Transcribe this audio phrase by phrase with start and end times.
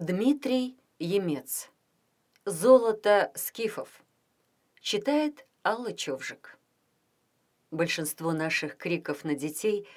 [0.00, 1.70] Дмитрий Емец.
[2.44, 4.04] «Золото скифов».
[4.80, 6.56] Читает Алла Човжик.
[7.72, 9.88] Большинство наших криков на детей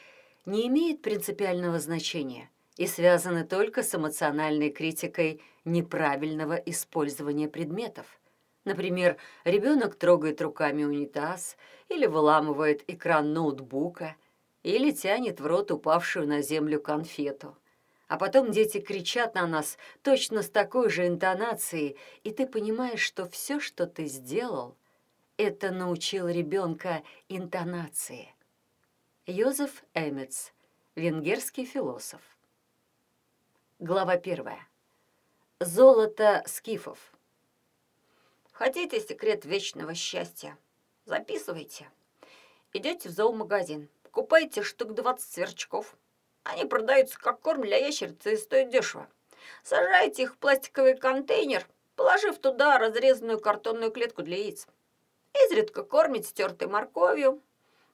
[0.48, 8.20] не имеет принципиального значения и связаны только с эмоциональной критикой неправильного использования предметов.
[8.66, 11.58] Например, ребенок трогает руками унитаз
[11.90, 14.16] или выламывает экран ноутбука
[14.64, 17.56] или тянет в рот упавшую на землю конфету
[18.12, 23.26] а потом дети кричат на нас точно с такой же интонацией, и ты понимаешь, что
[23.26, 24.76] все, что ты сделал,
[25.38, 28.36] это научил ребенка интонации.
[29.28, 30.52] Йозеф Эмец,
[30.96, 32.20] венгерский философ.
[33.80, 34.68] Глава первая.
[35.62, 37.14] Золото скифов.
[38.52, 40.58] Хотите секрет вечного счастья?
[41.06, 41.90] Записывайте.
[42.74, 45.96] Идете в зоомагазин, покупаете штук 20 сверчков,
[46.44, 49.08] они продаются как корм для ящерицы и стоят дешево.
[49.64, 54.68] Сажайте их в пластиковый контейнер, положив туда разрезанную картонную клетку для яиц.
[55.46, 57.42] Изредка кормите стертой морковью,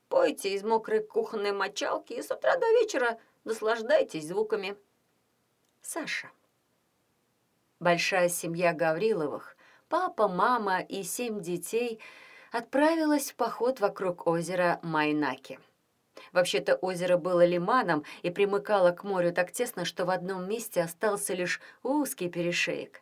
[0.09, 4.77] пойте из мокрой кухонной мочалки и с утра до вечера наслаждайтесь звуками.
[5.81, 6.29] Саша.
[7.79, 9.55] Большая семья Гавриловых,
[9.87, 12.01] папа, мама и семь детей
[12.51, 15.59] отправилась в поход вокруг озера Майнаки.
[16.31, 21.33] Вообще-то озеро было лиманом и примыкало к морю так тесно, что в одном месте остался
[21.33, 23.01] лишь узкий перешеек.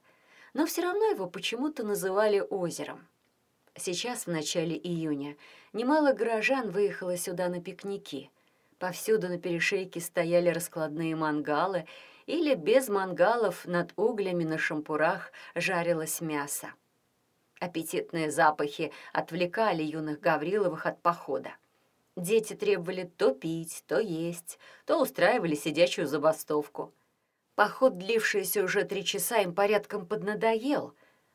[0.53, 3.07] Но все равно его почему-то называли озером.
[3.77, 5.35] Сейчас, в начале июня,
[5.73, 8.31] немало горожан выехало сюда на пикники.
[8.79, 11.85] Повсюду на перешейке стояли раскладные мангалы,
[12.25, 16.73] или без мангалов над углями на шампурах жарилось мясо.
[17.59, 21.51] Аппетитные запахи отвлекали юных Гавриловых от похода.
[22.15, 26.93] Дети требовали то пить, то есть, то устраивали сидячую забастовку.
[27.55, 30.93] Поход, длившийся уже три часа, им порядком поднадоел.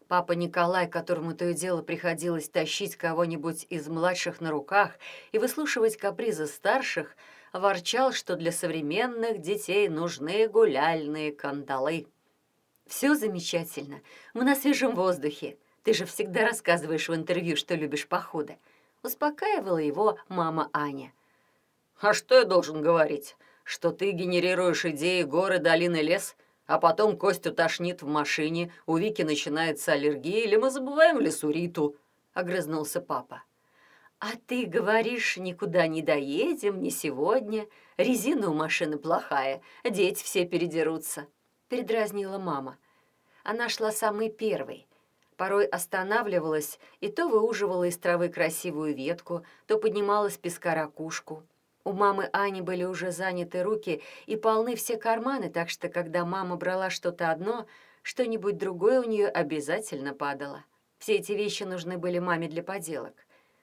[0.09, 4.99] Папа Николай, которому то и дело приходилось тащить кого-нибудь из младших на руках
[5.33, 7.17] и выслушивать капризы старших,
[7.53, 12.07] ворчал, что для современных детей нужны гуляльные кандалы.
[12.87, 14.01] «Все замечательно.
[14.35, 15.59] Мы на свежем воздухе.
[15.85, 18.59] Ты же всегда рассказываешь в интервью, что любишь походы.
[19.03, 21.13] Успокаивала его мама Аня.
[22.01, 23.37] «А что я должен говорить?
[23.65, 29.23] Что ты генерируешь идеи горы, долины, лес, а потом Костю тошнит в машине, у Вики
[29.23, 31.97] начинается аллергия, или мы забываем лесу Риту?»—
[32.35, 33.43] огрызнулся папа.
[34.19, 37.67] «А ты говоришь, никуда не доедем, не сегодня.
[37.97, 41.27] Резина у машины плохая, дети все передерутся»,—
[41.69, 42.77] передразнила мама.
[43.45, 44.87] Она шла самой первой,
[45.41, 51.43] порой останавливалась и то выуживала из травы красивую ветку, то поднимала с песка ракушку.
[51.83, 56.57] У мамы Ани были уже заняты руки и полны все карманы, так что когда мама
[56.57, 57.65] брала что-то одно,
[58.03, 60.63] что-нибудь другое у нее обязательно падало.
[60.99, 63.15] Все эти вещи нужны были маме для поделок.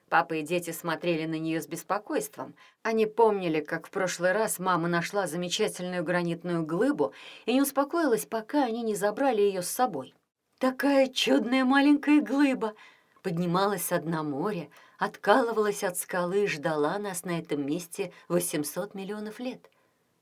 [0.08, 2.56] Папа и дети смотрели на нее с беспокойством.
[2.82, 7.12] Они помнили, как в прошлый раз мама нашла замечательную гранитную глыбу
[7.46, 10.12] и не успокоилась, пока они не забрали ее с собой.
[10.58, 12.74] Такая чудная маленькая глыба
[13.22, 19.38] поднималась с дна моря, откалывалась от скалы и ждала нас на этом месте 800 миллионов
[19.38, 19.70] лет.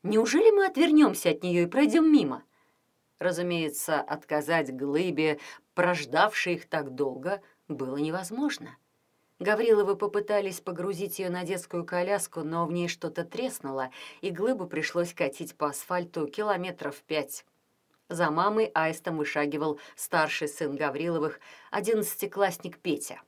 [0.02, 2.42] Неужели мы отвернемся от нее и пройдем мимо?
[3.18, 5.40] Разумеется, отказать глыбе,
[5.74, 8.76] прождавшей их так долго, было невозможно.
[9.38, 15.14] Гавриловы попытались погрузить ее на детскую коляску, но в ней что-то треснуло, и глыбу пришлось
[15.14, 17.46] катить по асфальту километров пять.
[18.08, 21.40] За мамой аистом вышагивал старший сын Гавриловых,
[21.70, 23.20] одиннадцатиклассник Петя.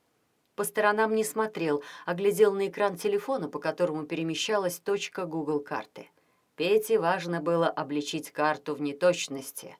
[0.55, 6.09] По сторонам не смотрел, а глядел на экран телефона, по которому перемещалась точка Google карты.
[6.55, 9.77] Пете важно было обличить карту в неточности.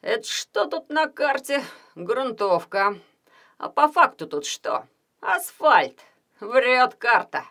[0.00, 1.62] «Это что тут на карте?
[1.94, 2.98] Грунтовка.
[3.58, 4.88] А по факту тут что?
[5.20, 6.00] Асфальт.
[6.40, 7.44] Врет карта!»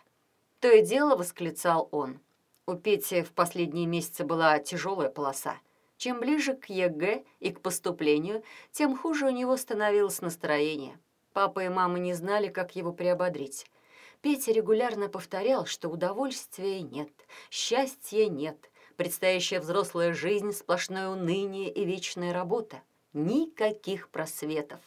[0.60, 2.20] То и дело восклицал он.
[2.66, 5.56] У Пети в последние месяцы была тяжелая полоса.
[6.02, 10.98] Чем ближе к ЕГЭ и к поступлению, тем хуже у него становилось настроение.
[11.32, 13.66] Папа и мама не знали, как его приободрить.
[14.20, 17.08] Петя регулярно повторял, что удовольствия нет,
[17.52, 22.82] счастья нет, предстоящая взрослая жизнь— сплошное уныние и вечная работа.
[23.12, 24.80] Никаких просветов.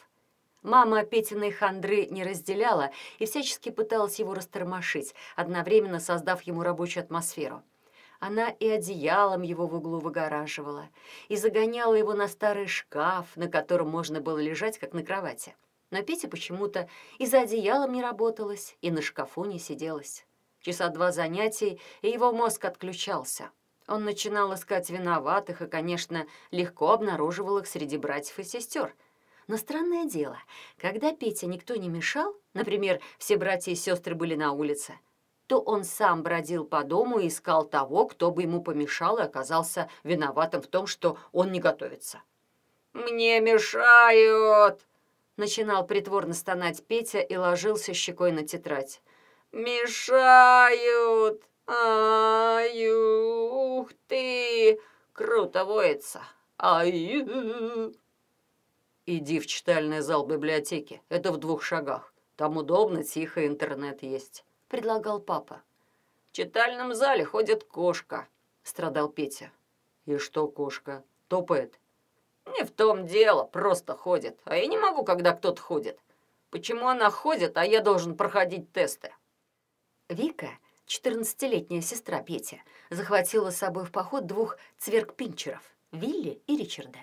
[0.60, 7.62] Мама Петиной хандры не разделяла и всячески пыталась его растормошить, одновременно создав ему рабочую атмосферу—
[8.20, 10.88] она и одеялом его в углу выгораживала,
[11.28, 15.54] и загоняла его на старый шкаф, на котором можно было лежать, как на кровати.
[15.90, 20.26] Но Петя почему-то и за одеялом не работалась, и на шкафу не сиделась.
[20.60, 23.50] Часа два занятий, и его мозг отключался.
[23.86, 28.94] Он начинал искать виноватых и, конечно, легко обнаруживал их среди братьев и сестер.
[29.46, 30.38] Но странное дело,
[30.76, 34.98] когда Петя никто не мешал, например, все братья и сестры были на улице,
[35.46, 39.88] то он сам бродил по дому и искал того, кто бы ему помешал и оказался
[40.02, 42.22] виноватым в том, что он не готовится.
[42.92, 44.80] «Мне мешают!»
[45.36, 49.02] Начинал притворно стонать Петя и ложился щекой на тетрадь.
[49.52, 51.42] «Мешают!
[51.66, 54.80] Ай, ух ты!
[55.12, 56.22] Круто воется!
[56.58, 57.26] Ай!»
[59.04, 61.02] «Иди в читальный зал библиотеки.
[61.10, 62.14] Это в двух шагах.
[62.36, 65.62] Там удобно, тихо, интернет есть»,— предлагал папа.
[66.28, 68.28] «В читальном зале ходит кошка»,—
[68.62, 69.50] страдал Петя.
[70.04, 71.04] «И что кошка?
[71.28, 71.78] Топает?»
[72.46, 74.38] «Не в том дело, просто ходит.
[74.44, 75.98] А я не могу, когда кто-то ходит.
[76.50, 79.12] Почему она ходит, а я должен проходить тесты?»
[80.08, 80.50] Вика,
[80.86, 82.58] четырнадцатилетняя сестра Петя,
[82.90, 85.62] захватила с собой в поход двух цверк-пинчеров—
[85.92, 87.00] Вилли и Ричарда.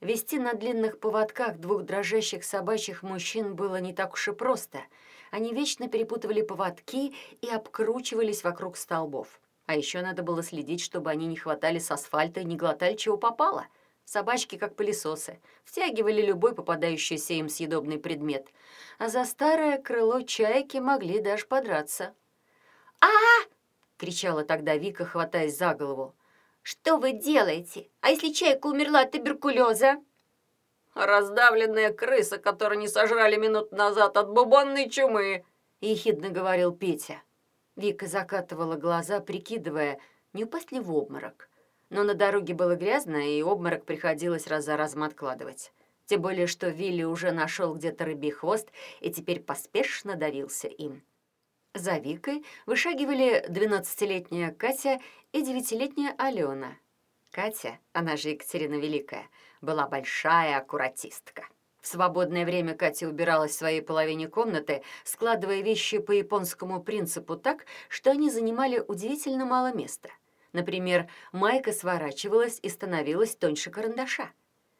[0.00, 4.80] Вести на длинных поводках двух дрожащих собачьих мужчин было не так уж и просто.
[5.30, 9.40] Они вечно перепутывали поводки и обкручивались вокруг столбов.
[9.66, 13.16] А еще надо было следить, чтобы они не хватали с асфальта и не глотали чего
[13.16, 13.66] попало.
[14.04, 18.48] Собачки, как пылесосы, втягивали любой попадающийся им съедобный предмет.
[18.98, 22.14] А за старое крыло чайки могли даже подраться.
[23.00, 23.50] а, -а, -а
[23.96, 26.14] кричала тогда Вика, хватаясь за голову.
[26.62, 27.88] «Что вы делаете?
[28.00, 30.02] А если чайка умерла от туберкулеза?»
[30.94, 35.44] «Раздавленная крыса, которую не сожрали минут назад от бубонной чумы»,—
[35.80, 37.22] ехидно говорил Петя.
[37.76, 40.00] Вика закатывала глаза, прикидывая,
[40.32, 41.48] не упасть ли в обморок.
[41.88, 45.72] Но на дороге было грязно, и обморок приходилось раз за разом откладывать.
[46.06, 48.68] Тем более, что Вилли уже нашел где-то рыбий хвост
[49.00, 51.02] и теперь поспешно давился им.
[51.72, 54.98] За Викой вышагивали двенадцатилетняя Катя
[55.30, 56.76] и девятилетняя Алена.
[57.30, 59.28] Катя, она же Екатерина Великая,
[59.60, 61.48] была большая аккуратистка.
[61.80, 67.64] В свободное время Катя убиралась в своей половине комнаты, складывая вещи по японскому принципу так,
[67.88, 70.10] что они занимали удивительно мало места.
[70.52, 74.30] Например, майка сворачивалась и становилась тоньше карандаша.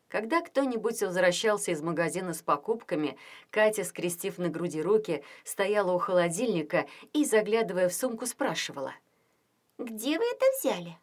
[0.09, 3.17] Когда кто-нибудь возвращался из магазина с покупками,
[3.51, 8.93] Катя, скрестив на груди руки, стояла у холодильника и, заглядывая в сумку, спрашивала.
[9.79, 10.99] «Где вы это взяли?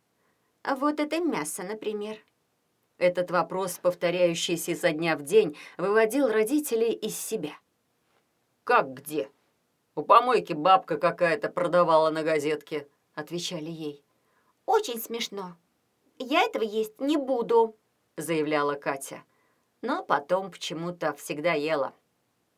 [0.62, 2.18] А вот это мясо, например».
[2.98, 7.54] Этот вопрос, повторяющийся изо дня в день, выводил родителей из себя.
[8.64, 9.30] «Как где?
[9.96, 14.04] У помойки бабка какая-то продавала на газетке»,— отвечали ей.
[14.66, 15.56] «Очень смешно.
[16.18, 17.76] Я этого есть не буду»,
[18.18, 19.24] заявляла Катя.
[19.82, 21.94] Но потом почему-то всегда ела.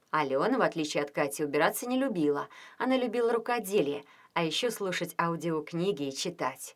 [0.09, 2.47] Алена, в отличие от Кати, убираться не любила.
[2.77, 6.75] Она любила рукоделие, а еще слушать аудиокниги и читать.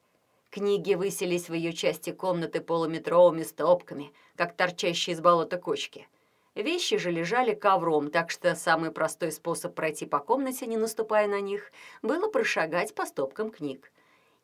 [0.53, 6.07] Книги высились в ее части комнаты полуметровыми стопками, как торчащие из болота кочки.
[6.53, 11.41] Вещи же лежали ковром, так что самый простой способ пройти по комнате, не наступая на
[11.41, 11.71] них,
[12.03, 13.91] было прошагать по стопкам книг.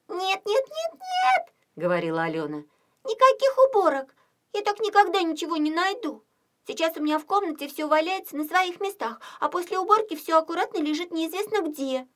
[0.07, 2.63] «Нет, нет, нет, нет!»— говорила Алена.
[3.03, 4.15] «Никаких уборок!
[4.53, 6.23] Я так никогда ничего не найду.
[6.65, 10.79] Сейчас у меня в комнате все валяется на своих местах, а после уборки все аккуратно
[10.79, 12.07] лежит неизвестно где».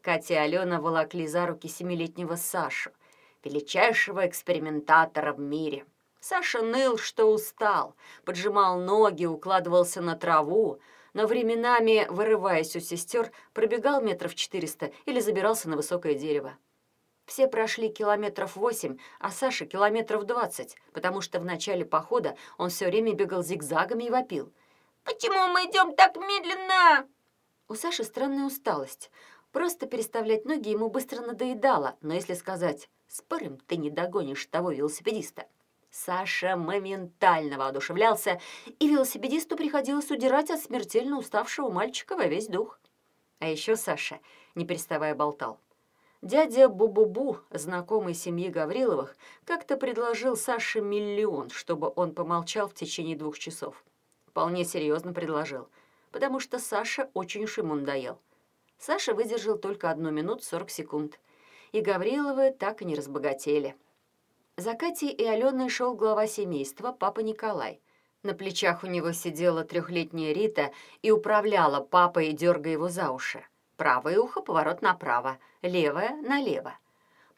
[0.00, 2.92] Катя и Алена волокли за руки семилетнего Сашу,
[3.44, 5.86] величайшего экспериментатора в мире.
[6.20, 10.78] Саша ныл, что устал, поджимал ноги, укладывался на траву,
[11.14, 16.56] но временами, вырываясь у сестер, пробегал метров четыреста или забирался на высокое дерево.
[17.24, 22.86] Все прошли километров восемь, а Саша километров двадцать, потому что в начале похода он все
[22.86, 24.52] время бегал зигзагами и вопил.
[25.04, 27.08] «Почему мы идем так медленно?»
[27.68, 29.10] У Саши странная усталость.
[29.52, 35.46] Просто переставлять ноги ему быстро надоедало, но если сказать «спорим, ты не догонишь того велосипедиста»,
[35.90, 38.40] Саша моментально воодушевлялся,
[38.78, 42.78] и велосипедисту приходилось удирать от смертельно уставшего мальчика во весь дух.
[43.40, 44.20] А еще Саша,
[44.54, 45.58] не переставая, болтал.
[46.22, 53.38] Дядя Бу-Бу-Бу, знакомый семьи Гавриловых, как-то предложил Саше миллион, чтобы он помолчал в течение двух
[53.38, 53.82] часов.
[54.26, 55.68] Вполне серьезно предложил,
[56.12, 58.20] потому что Саша очень уж ему надоел.
[58.78, 61.18] Саша выдержал только одну минуту сорок секунд,
[61.72, 63.76] и Гавриловы так и не разбогатели.
[64.56, 67.80] За Катей и Аленой шел глава семейства, папа Николай.
[68.22, 73.44] На плечах у него сидела трехлетняя Рита и управляла папой, дергая его за уши.
[73.76, 76.74] Правое ухо— поворот направо, левое— налево.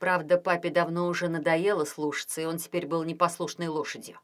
[0.00, 4.18] Правда, папе давно уже надоело слушаться, и он теперь был непослушной лошадью.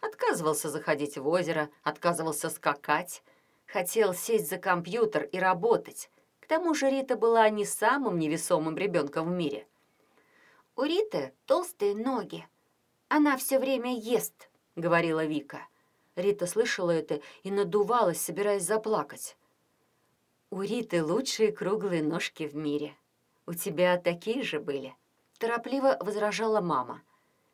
[0.00, 3.22] Отказывался заходить в озеро, отказывался скакать.
[3.66, 6.10] Хотел сесть за компьютер и работать.
[6.50, 9.68] Тому же Рита была не самым невесомым ребенком в мире.
[10.74, 12.44] У Риты толстые ноги.
[13.06, 15.68] Она все время ест, говорила Вика.
[16.16, 19.36] Рита слышала это и надувалась, собираясь заплакать.
[20.50, 22.96] «У Риты лучшие круглые ножки в мире.
[23.46, 24.96] У тебя такие же были?»
[25.38, 27.00] Торопливо возражала мама.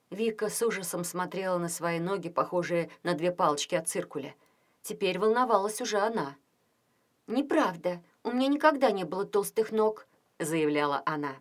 [0.09, 4.35] Вика с ужасом смотрела на свои ноги, похожие на две палочки от циркуля.
[4.81, 6.39] Теперь волновалась уже она.
[7.27, 10.09] «Неправда, у меня никогда не было толстых ног»,—
[10.41, 11.37] заявляла она.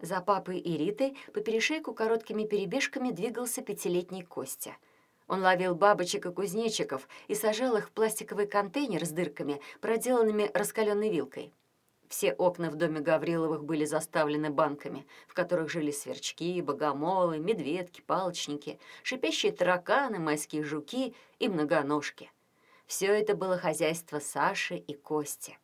[0.00, 4.76] За папой и Ритой по перешейку короткими перебежками двигался пятилетний Костя.
[5.28, 11.10] Он ловил бабочек и кузнечиков и сажал их в пластиковый контейнер с дырками, проделанными раскаленной
[11.10, 11.52] вилкой.
[12.08, 18.80] Все окна в доме Гавриловых были заставлены банками, в которых жили сверчки, богомолы, медведки, палочники,
[19.04, 22.32] шипящие тараканы, майские жуки и многоножки.
[22.86, 25.56] Все это было хозяйство Саши и Кости.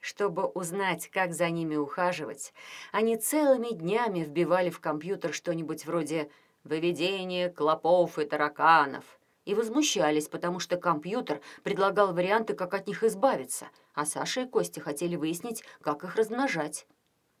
[0.00, 2.52] Чтобы узнать, как за ними ухаживать,
[2.92, 6.30] они целыми днями вбивали в компьютер что-нибудь вроде
[6.62, 9.04] «выведение клопов и тараканов»
[9.44, 14.80] и возмущались, потому что компьютер предлагал варианты, как от них избавиться, а Саша и Костя
[14.80, 16.86] хотели выяснить, как их размножать.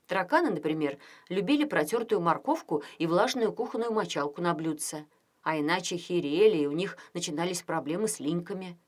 [0.06, 0.98] Тараканы, например,
[1.28, 5.04] любили протертую морковку и влажную кухонную мочалку на блюдце,
[5.42, 8.78] а иначе херели, и у них начинались проблемы с линьками–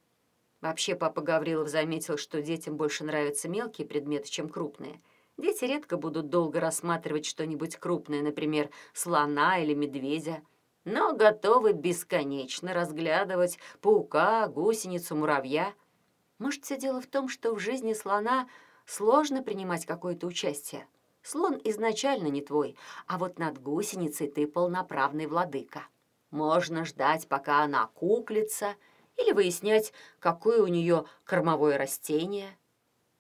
[0.60, 5.00] Вообще папа Гаврилов заметил, что детям больше нравятся мелкие предметы, чем крупные.
[5.38, 10.42] Дети редко будут долго рассматривать что-нибудь крупное, например, слона или медведя,
[10.84, 15.72] но готовы бесконечно разглядывать паука, гусеницу, муравья.
[16.38, 18.46] Может, все дело в том, что в жизни слона
[18.84, 20.86] сложно принимать какое-то участие.
[21.22, 22.76] Слон изначально не твой,
[23.06, 25.84] а вот над гусеницей ты полноправный владыка.
[26.30, 28.74] Можно ждать, пока она куклится—
[29.20, 32.56] или выяснять, какое у нее кормовое растение.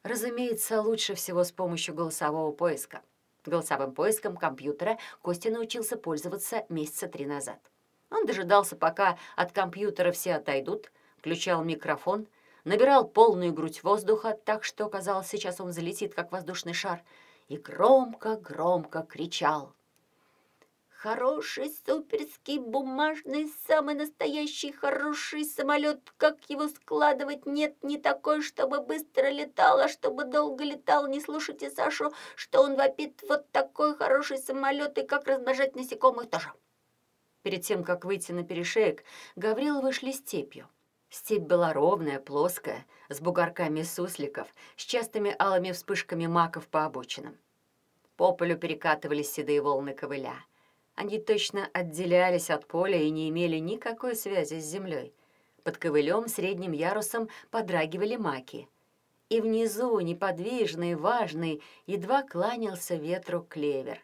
[0.02, 3.02] Разумеется, лучше всего с помощью голосового поиска.
[3.44, 7.58] Голосовым поиском компьютера Костя научился пользоваться месяца три назад.
[8.10, 12.26] Он дожидался, пока от компьютера все отойдут, включал микрофон,
[12.64, 17.02] набирал полную грудь воздуха, так что, казалось, сейчас он залетит, как воздушный шар,
[17.48, 19.72] и громко-громко кричал.
[21.02, 26.12] Хороший, суперский, бумажный, самый настоящий хороший самолет.
[26.18, 27.46] Как его складывать?
[27.46, 31.06] Нет, не такой, чтобы быстро летал, а чтобы долго летал.
[31.06, 33.24] Не слушайте Сашу, что он вопит.
[33.26, 36.52] Вот такой хороший самолет, и как размножать насекомых тоже.
[37.44, 39.02] Перед тем, как выйти на перешеек,
[39.36, 40.68] Гаврилы вышли степью.
[41.08, 47.38] Степь была ровная, плоская, с бугорками сусликов, с частыми алыми вспышками маков по обочинам.
[48.16, 50.36] По полю перекатывались седые волны ковыля.
[50.94, 55.14] Они точно отделялись от поля и не имели никакой связи с землей.
[55.64, 58.68] Под ковылем средним ярусом подрагивали маки.
[59.28, 64.00] И внизу, неподвижный, важный, едва кланялся ветру клевер.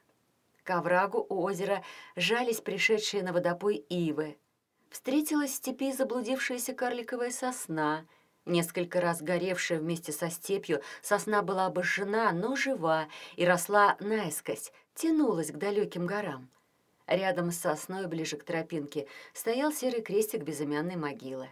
[0.62, 1.82] К оврагу у озера
[2.16, 4.36] жались пришедшие на водопой ивы.
[4.90, 8.06] Встретилась в степи заблудившаяся карликовая сосна.
[8.44, 15.50] Несколько раз горевшая вместе со степью, сосна была обожжена, но жива и росла наискось, тянулась
[15.50, 16.48] к далеким горам.
[17.06, 21.48] Рядом с сосной, ближе к тропинке, стоял серый крестик безымянной могилы.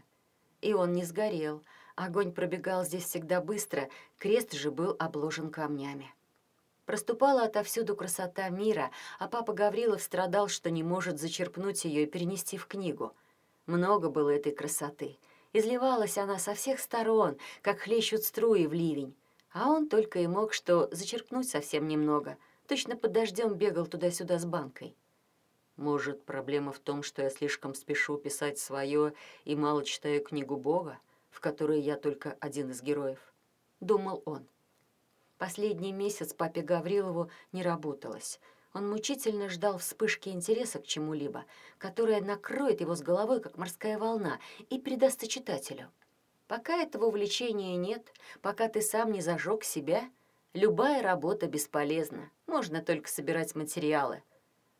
[0.60, 1.62] И он не сгорел.
[1.94, 6.12] Огонь пробегал здесь всегда быстро, крест же был обложен камнями.
[6.86, 12.58] Проступала отовсюду красота мира, а папа Гаврилов страдал, что не может зачерпнуть ее и перенести
[12.58, 13.14] в книгу.
[13.66, 15.18] Много было этой красоты.
[15.52, 19.14] Изливалась она со всех сторон, как хлещут струи в ливень.
[19.52, 22.36] А он только и мог что зачерпнуть совсем немного.
[22.66, 24.96] Точно под дождем бегал туда-сюда с банкой.
[25.76, 29.12] Может, проблема в том, что я слишком спешу писать свое
[29.44, 30.98] и мало читаю книгу Бога,
[31.30, 33.18] в которой я только один из героев?
[33.80, 34.46] Думал он.
[35.36, 38.38] Последний месяц папе Гаврилову не работалось.
[38.72, 41.44] Он мучительно ждал вспышки интереса к чему-либо,
[41.78, 44.38] которая накроет его с головой, как морская волна,
[44.70, 45.90] и передастся читателю.
[46.46, 48.12] Пока этого увлечения нет,
[48.42, 50.08] пока ты сам не зажег себя,
[50.52, 52.30] любая работа бесполезна.
[52.46, 54.22] Можно только собирать материалы—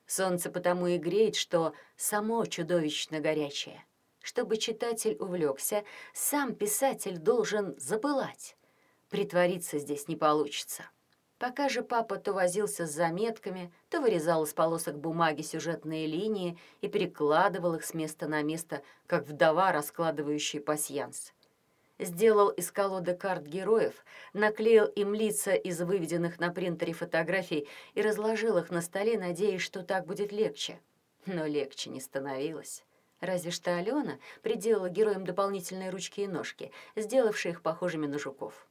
[0.07, 3.85] Солнце потому и греет, что само чудовищно горячее.
[4.21, 8.57] Чтобы читатель увлекся, сам писатель должен запылать.
[9.11, 10.85] Притвориться здесь не получится.
[11.39, 16.89] Пока же папа то возился с заметками, то вырезал из полосок бумаги сюжетные линии и
[16.89, 21.35] перекладывал их с места на место, как вдова, раскладывающая пасьянс
[21.99, 28.59] сделал из колоды карт героев, наклеил им лица из выведенных на принтере фотографий и разложил
[28.59, 30.81] их на столе, надеясь, что так будет легче.
[31.27, 32.85] Но легче не становилось.
[33.21, 38.67] Разве что Алена приделала героям дополнительные ручки и ножки, сделавшие их похожими на жуков.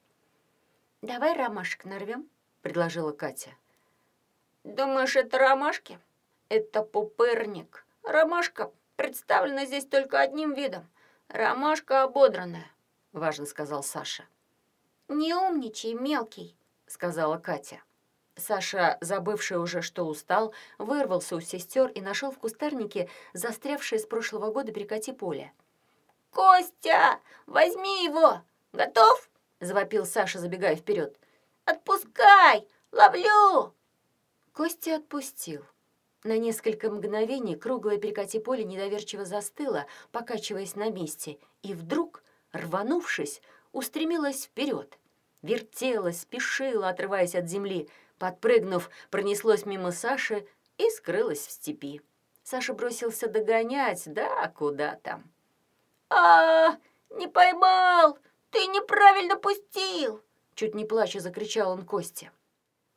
[1.02, 2.30] «Давай ромашек нарвем»,—
[2.62, 3.52] предложила Катя.
[4.64, 6.00] «Думаешь, это ромашки?»
[6.56, 7.84] Это пупырник.
[8.04, 10.88] Ромашка представлена здесь только одним видом.
[11.28, 12.68] Ромашка ободранная,
[13.14, 14.26] важно сказал Саша.
[15.08, 17.82] «Не умничай, мелкий»,— сказала Катя.
[18.36, 24.52] Саша, забывший уже, что устал, вырвался у сестер и нашел в кустарнике застрявшее с прошлого
[24.52, 25.54] года перекати поле.
[26.32, 28.42] «Костя, возьми его!
[28.72, 29.30] Готов?»—
[29.60, 31.16] завопил Саша, забегая вперед.
[31.66, 32.68] «Отпускай!
[32.92, 33.74] Ловлю!»
[34.52, 35.64] Костя отпустил.
[36.24, 42.24] На несколько мгновений круглое перекати поле недоверчиво застыло, покачиваясь на месте, и вдруг,
[42.54, 43.42] рванувшись,
[43.72, 44.98] устремилась вперед.
[45.42, 52.02] Вертелась, спешила, отрываясь от земли, подпрыгнув, пронеслось мимо Саши и скрылась в степи.
[52.44, 55.30] Саша бросился догонять, да куда там.
[56.10, 56.78] а,
[57.10, 58.18] не поймал!
[58.52, 60.22] Ты неправильно пустил!»
[60.56, 62.32] Чуть не плача закричал он Косте.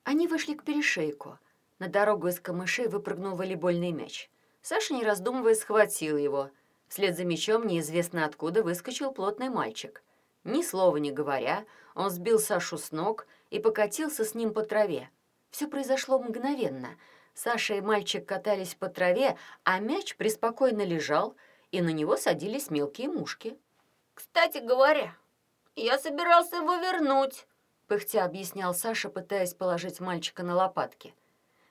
[0.05, 1.39] Они вышли к перешейку.
[1.79, 4.31] На дорогу из камышей выпрыгнул волейбольный мяч.
[4.63, 6.51] Саша, не раздумывая, схватил его.
[6.89, 10.03] Вслед за мячом неизвестно откуда выскочил плотный мальчик.
[10.45, 11.65] Ни слова не говоря,
[11.95, 15.11] он сбил Сашу с ног и покатился с ним по траве.
[15.51, 16.97] Все произошло мгновенно.
[17.35, 21.35] Саша и мальчик катались по траве, а мяч преспокойно лежал,
[21.73, 23.59] и на него садились мелкие мушки.
[24.15, 25.15] «Кстати говоря,
[25.75, 27.47] я собирался его вернуть»,—
[27.89, 31.15] пыхтя объяснял Саша, пытаясь положить мальчика на лопатки.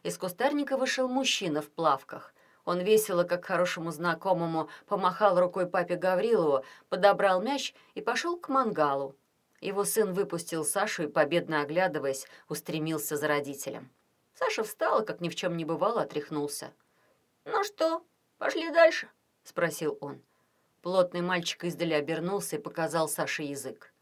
[0.04, 2.35] Из кустарника вышел мужчина в плавках.
[2.66, 9.16] Он весело, как хорошему знакомому, помахал рукой папе Гаврилову, подобрал мяч и пошел к мангалу.
[9.62, 13.90] Его сын выпустил Сашу и, победно оглядываясь, устремился за родителем.
[14.34, 16.74] Саша встал как ни в чем не бывало, отряхнулся.
[17.46, 18.04] «Ну что,
[18.38, 19.08] пошли дальше?»—
[19.44, 20.22] спросил он.
[20.82, 23.94] Плотный мальчик издали обернулся и показал Саше язык.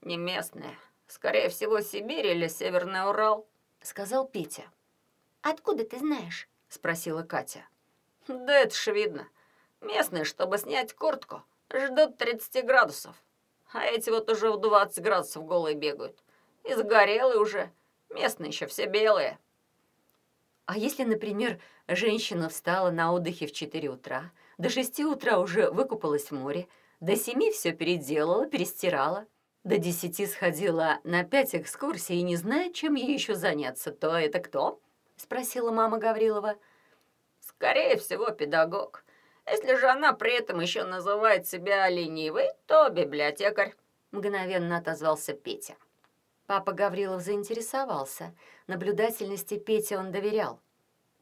[0.00, 0.74] «Не местная.
[1.06, 3.46] Скорее всего, Сибирь или Северный Урал»,—
[3.82, 4.64] сказал Петя.
[5.42, 7.66] «Откуда ты знаешь?»— спросила Катя.
[8.28, 9.28] «Да это ж видно.
[9.80, 11.42] Местные, чтобы снять куртку,
[11.72, 13.16] ждут 30 градусов.
[13.72, 16.22] А эти вот уже в 20 градусов голые бегают.
[16.64, 17.70] И загорелые уже.
[18.10, 19.38] Местные еще все белые».
[20.66, 26.30] А если, например, женщина встала на отдыхе в 4 утра, до 6 утра уже выкупалась
[26.30, 26.66] в море,
[27.00, 29.26] до 7 все переделала, перестирала,
[29.64, 34.40] до 10 сходила на 5 экскурсий и не знает, чем ей еще заняться, то это
[34.40, 34.80] кто?—
[35.16, 36.56] спросила мама Гаврилова.
[37.40, 39.04] «Скорее всего, педагог.
[39.46, 43.74] Если же она при этом еще называет себя ленивой, то библиотекарь»,—
[44.10, 45.76] мгновенно отозвался Петя.
[46.46, 48.34] Папа Гаврилов заинтересовался.
[48.66, 50.60] Наблюдательности Пете он доверял.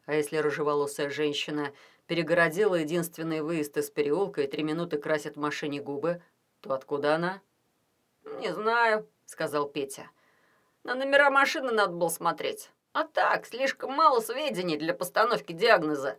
[0.07, 1.73] А если рыжеволосая женщина
[2.07, 6.23] перегородила единственный выезд из переулка и три минуты красит в машине губы,
[6.61, 7.41] то откуда она?
[8.39, 10.11] «Не знаю»,— сказал Петя.
[10.83, 12.71] «На номера машины надо было смотреть.
[12.95, 16.17] А так, слишком мало сведений для постановки диагноза.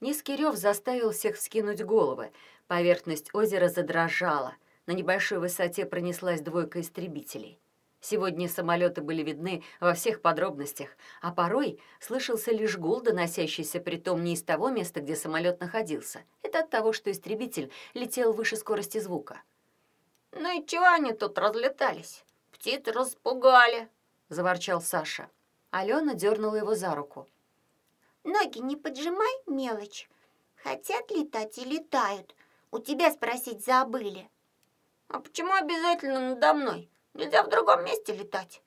[0.00, 2.32] Низкий рев заставил всех вскинуть головы.
[2.66, 4.54] Поверхность озера задрожала.
[4.86, 7.60] На небольшой высоте пронеслась двойка истребителей.
[8.00, 10.88] Сегодня самолеты были видны во всех подробностях,
[11.20, 16.22] а порой слышался лишь гул, доносящийся притом не из того места, где самолет находился.
[16.40, 19.42] Это от того, что истребитель летел выше скорости звука.
[20.32, 22.24] «Ну и чего они тут разлетались?
[22.50, 23.90] Птицы распугали!»—
[24.30, 25.28] заворчал Саша.
[25.72, 27.26] Алена дернула его за руку.
[28.24, 30.08] «Ноги не поджимай, мелочь.
[30.56, 32.36] Хотят летать и летают.
[32.70, 34.28] У тебя спросить забыли».
[35.08, 36.90] «А почему обязательно надо мной?
[37.14, 38.62] Нельзя в другом месте летать?»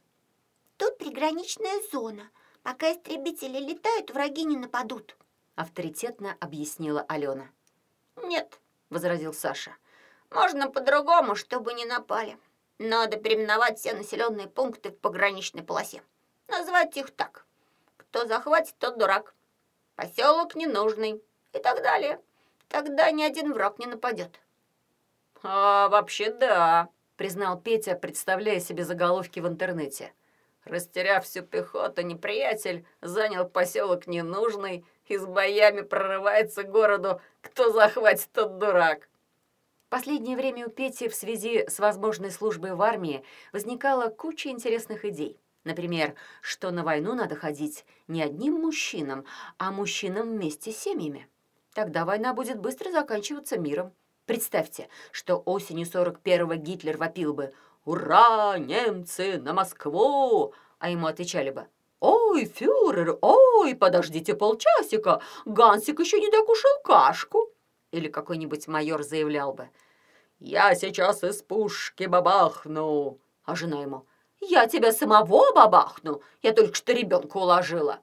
[0.77, 2.31] «Тут приграничная зона.
[2.63, 5.15] Пока истребители летают, враги не нападут»,—
[5.55, 7.51] авторитетно объяснила Алена.
[8.15, 9.77] «Нет»,— возразил Саша.
[10.31, 12.39] «Можно по-другому, чтобы не напали.
[12.79, 16.01] Надо переименовать все населенные пункты в пограничной полосе.
[16.47, 17.45] Назвать их так.
[17.97, 19.33] Кто захватит, тот дурак.
[19.95, 21.21] Поселок ненужный
[21.53, 22.21] и так далее.
[22.67, 24.39] Тогда ни один враг не нападет.
[25.43, 30.13] «А вообще да»,— признал Петя, представляя себе заголовки в интернете.
[30.65, 37.21] Растеряв всю пехоту, неприятель занял поселок ненужный и с боями прорывается к городу.
[37.41, 39.07] Кто захватит, тот дурак.
[39.89, 45.39] Последнее время у Пети в связи с возможной службой в армии возникала куча интересных идей.
[45.65, 49.25] Например, что на войну надо ходить не одним мужчинам,
[49.57, 51.27] а мужчинам вместе с семьями.
[51.73, 53.91] Тогда война будет быстро заканчиваться миром.
[54.27, 57.51] Представьте, что осенью 41-го Гитлер вопил бы
[57.83, 61.67] «Ура, немцы, на Москву!» А ему отвечали бы
[61.99, 67.49] «Ой, фюрер, ой, подождите полчасика, Гансик еще не докушал кашку!»
[67.91, 69.69] Или какой-нибудь майор заявлял бы
[70.37, 74.05] «Я сейчас из пушки бабахну!» А жена ему
[74.41, 77.99] «Я тебя самого бабахну, я только что ребенка уложила».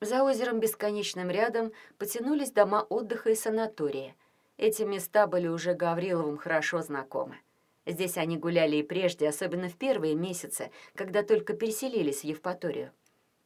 [0.00, 4.16] За озером бесконечным рядом потянулись дома отдыха и санатория.
[4.56, 7.38] Эти места были уже Гавриловым хорошо знакомы.
[7.86, 12.92] Здесь они гуляли и прежде, особенно в первые месяцы, когда только переселились в Евпаторию.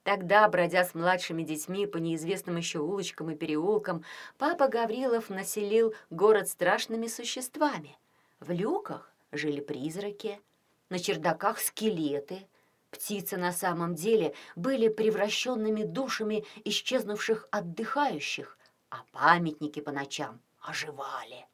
[0.03, 4.05] Тогда, бродя с младшими детьми по неизвестным еще улочкам и переулкам,
[4.39, 7.99] папа Гаврилов населил город страшными существами.
[8.39, 10.41] В люках жили призраки,
[10.89, 12.47] на чердаках скелеты.
[12.91, 18.57] Птицы на самом деле были превращенными душами исчезнувших отдыхающих,
[18.91, 21.47] а памятники по ночам оживали.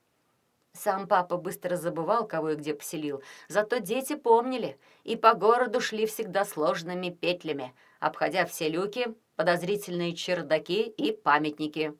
[0.75, 6.07] Сам папа быстро забывал, кого и где поселил, зато дети помнили и по городу шли
[6.07, 11.97] всегда сложными петлями, обходя все люки, подозрительные чердаки и памятники.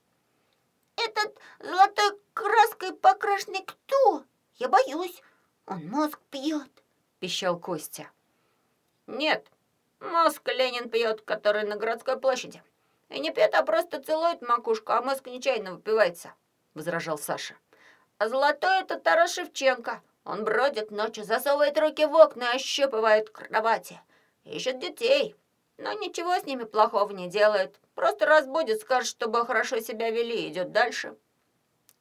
[0.97, 4.25] «Этот золотой краской покрашенный кто?
[4.57, 5.23] Я боюсь,
[5.66, 6.71] он мозг пьет»,—
[7.22, 8.11] пищал Костя.
[9.06, 9.46] «Нет,
[10.00, 12.61] мозг Ленин пьет, который на городской площади.
[13.11, 16.35] И не пьет, а просто целует макушку, а мозг нечаянно выпивается»,—
[16.74, 17.54] возражал Саша.
[18.18, 20.02] А золотой это Тарас Шевченко.
[20.24, 24.00] Он бродит ночью, засовывает руки в окна и ощупывает кровати.
[24.42, 25.37] Ищет детей.
[25.78, 27.78] Но ничего с ними плохого не делает.
[27.94, 31.14] Просто разбудит, скажет, чтобы хорошо себя вели, и идет дальше.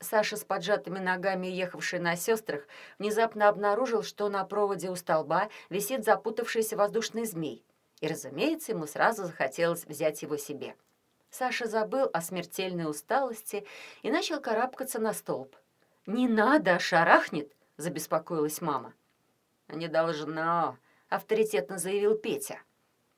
[0.02, 2.64] Саша с поджатыми ногами, ехавший на сестрах,
[2.98, 7.64] внезапно обнаружил, что на проводе у столба висит запутавшийся воздушный змей.
[8.00, 10.76] И, разумеется, ему сразу захотелось взять его себе.
[11.30, 13.66] Саша забыл о смертельной усталости
[14.02, 15.56] и начал карабкаться на столб.
[16.08, 18.94] «Не надо, шарахнет!»— забеспокоилась мама.
[19.68, 20.78] «Не должно»,—
[21.10, 22.60] авторитетно заявил Петя.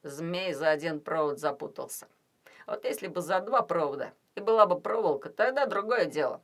[0.04, 2.08] Змей за один провод запутался.
[2.68, 6.42] Вот если бы за два провода и была бы проволока, тогда другое дело.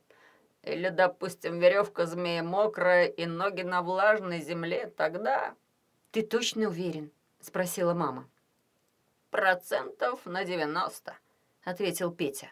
[0.62, 5.54] Или, допустим, веревка змея мокрая и ноги на влажной земле, тогда...
[6.10, 8.28] «Ты точно уверен?»— спросила мама.
[9.30, 11.16] «Процентов на девяносто»,—
[11.64, 12.50] ответил Петя.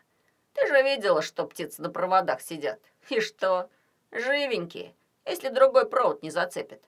[0.52, 2.80] «Ты же видела, что птицы на проводах сидят.
[3.08, 3.68] И что?
[4.12, 4.94] Живенькие,
[5.26, 6.82] если другой провод не зацепит.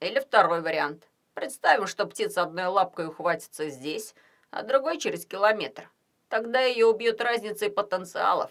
[0.00, 1.08] Или второй вариант.
[1.34, 4.14] Представим, что птица одной лапкой ухватится здесь,
[4.50, 5.88] а другой через километр.
[6.28, 8.50] Тогда ее убьют разницей потенциалов.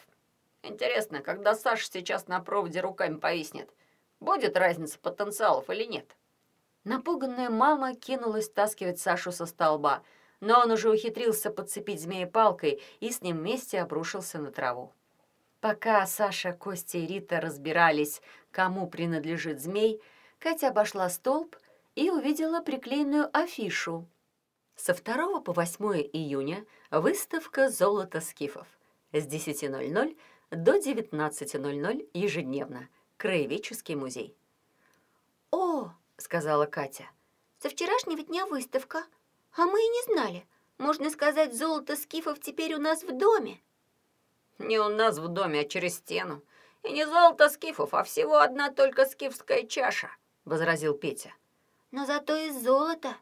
[0.63, 3.69] Интересно, когда Саша сейчас на проводе руками повиснет,
[4.19, 6.15] будет разница потенциалов или нет?
[6.83, 10.03] Напуганная мама кинулась таскивать Сашу со столба,
[10.39, 14.93] но он уже ухитрился подцепить змея палкой и с ним вместе обрушился на траву.
[15.59, 20.01] Пока Саша, Костя и Рита разбирались, кому принадлежит змей,
[20.39, 21.55] Катя обошла столб
[21.95, 24.07] и увидела приклеенную афишу.
[24.75, 28.67] Со 2 по 8 июня выставка «Золото скифов»
[29.11, 30.15] с 10.00
[30.51, 32.89] до 19.00 ежедневно.
[33.17, 34.35] Краеведческий музей.
[35.51, 37.09] «О!»— сказала Катя.
[37.59, 39.03] «Со вчерашнего дня выставка,
[39.55, 40.47] а мы и не знали.
[40.77, 43.59] Можно сказать, золото скифов теперь у нас в доме».
[44.59, 46.43] Не у нас в доме, а через стену.
[46.83, 50.09] И не золото скифов, а всего одна только скифская чаша»,—
[50.45, 51.33] возразил Петя.
[51.91, 53.15] «Но зато и золото».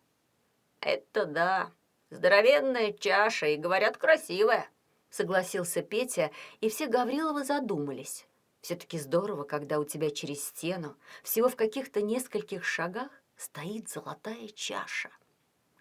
[0.82, 1.72] «Это да.
[2.10, 4.70] Здоровенная чаша и, говорят, красивая»,—
[5.16, 8.28] согласился Петя, и все Гавриловы задумались.
[8.62, 15.10] Все-таки здорово, когда у тебя через стену, всего в каких-то нескольких шагах, стоит золотая чаша.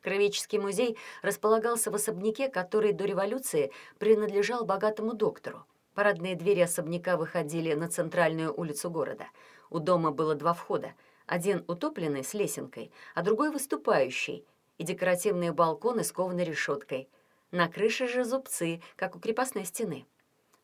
[0.03, 5.65] Кровеческий музей располагался в особняке, который до революции принадлежал богатому доктору.
[5.95, 9.27] Парадные двери особняка выходили на центральную улицу города.
[9.71, 10.93] У дома было два входа.
[11.27, 14.45] Один утопленный с лесенкой, а другой выступающий,
[14.77, 17.09] и декоративные балконы скованы решеткой.
[17.55, 20.07] На крыше же зубцы, как у крепостной стены.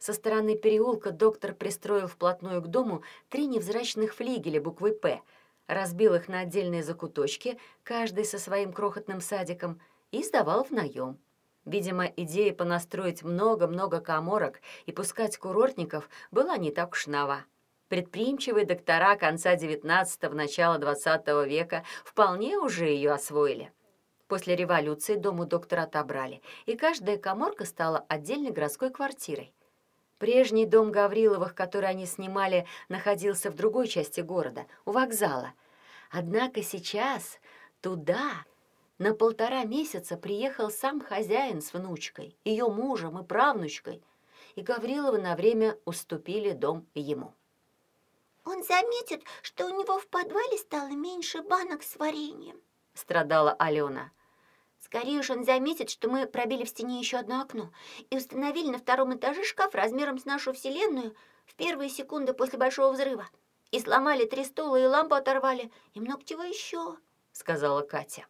[0.01, 5.21] Со стороны переулка доктор пристроил вплотную к дому три невзрачных флигеля буквы «П»,
[5.69, 11.17] разбил их на отдельные закуточки, каждый со своим крохотным садиком, и сдавал в наем.
[11.65, 17.45] Видимо, идея понастроить много-много коморок и пускать курортников была не так уж нова.
[17.87, 23.73] Предприимчивые доктора конца XIX– начала XX века вполне уже ее освоили.
[24.31, 29.53] После революции дом у доктора отобрали, и каждая коморка стала отдельной городской квартирой.
[30.19, 35.53] Прежний дом Гавриловых, который они снимали, находился в другой части города, у вокзала.
[36.13, 37.41] Однако сейчас
[37.81, 38.31] туда
[38.99, 44.01] на полтора месяца приехал сам хозяин с внучкой, ее мужем и правнучкой,
[44.55, 47.35] и Гавриловы на время уступили дом ему.
[48.45, 52.61] «Он заметит, что у него в подвале стало меньше банок с вареньем»,—
[52.95, 54.13] страдала Алена.
[54.91, 57.71] Скорее уж он заметит, что мы пробили в стене еще одно окно
[58.11, 61.15] и установили на втором этаже шкаф размером с нашу Вселенную
[61.47, 63.29] в первые секунды после Большого взрыва.
[63.71, 66.97] И сломали три стула, и лампу оторвали, и много чего еще»,—
[67.33, 68.27] сказала Катя.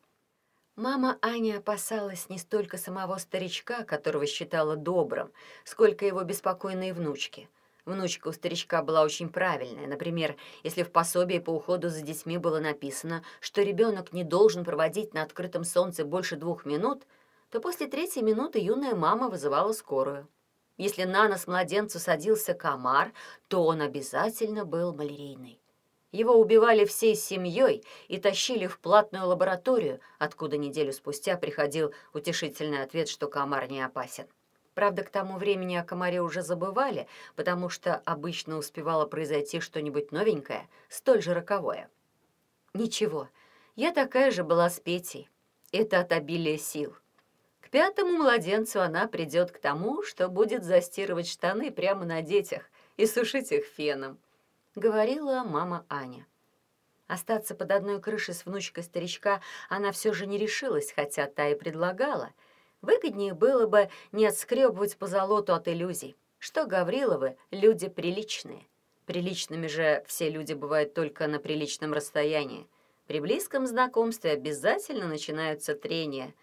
[0.77, 5.33] Мама Аня опасалась не столько самого старичка, которого считала добрым,
[5.65, 7.49] сколько его беспокойной внучки.
[7.85, 9.87] Внучка у старичка была очень правильная.
[9.87, 15.15] Например, если в пособии по уходу за детьми было написано, что ребенок не должен проводить
[15.15, 17.05] на открытом солнце больше двух минут,
[17.51, 20.29] то после третьей минуты юная мама вызывала скорую.
[20.77, 23.13] Если на нос младенцу садился комар,
[23.49, 25.61] то он обязательно был малярийный.
[26.13, 33.09] Его убивали всей семьей и тащили в платную лабораторию, откуда неделю спустя приходил утешительный ответ,
[33.09, 34.27] что комар не опасен.
[34.75, 37.07] Правда, к тому времени о комаре уже забывали,
[37.37, 41.91] потому что обычно успевало произойти что-нибудь новенькое, столь же роковое.
[42.73, 43.29] Ничего,
[43.77, 45.29] я такая же была с Петей.
[45.73, 46.97] Это от обилия сил.
[47.61, 53.07] К пятому младенцу она придет к тому, что будет застирывать штаны прямо на детях и
[53.07, 54.19] сушить их феном
[54.75, 56.27] говорила мама Аня.
[57.07, 61.57] Остаться под одной крышей с внучкой старичка она все же не решилась, хотя та и
[61.57, 62.31] предлагала.
[62.83, 68.67] Выгоднее было бы не отскребывать по золоту от иллюзий, что Гавриловы— люди приличные.
[69.07, 72.67] Приличными же все люди бывают только на приличном расстоянии.
[73.07, 76.35] При близком знакомстве обязательно начинаются трения.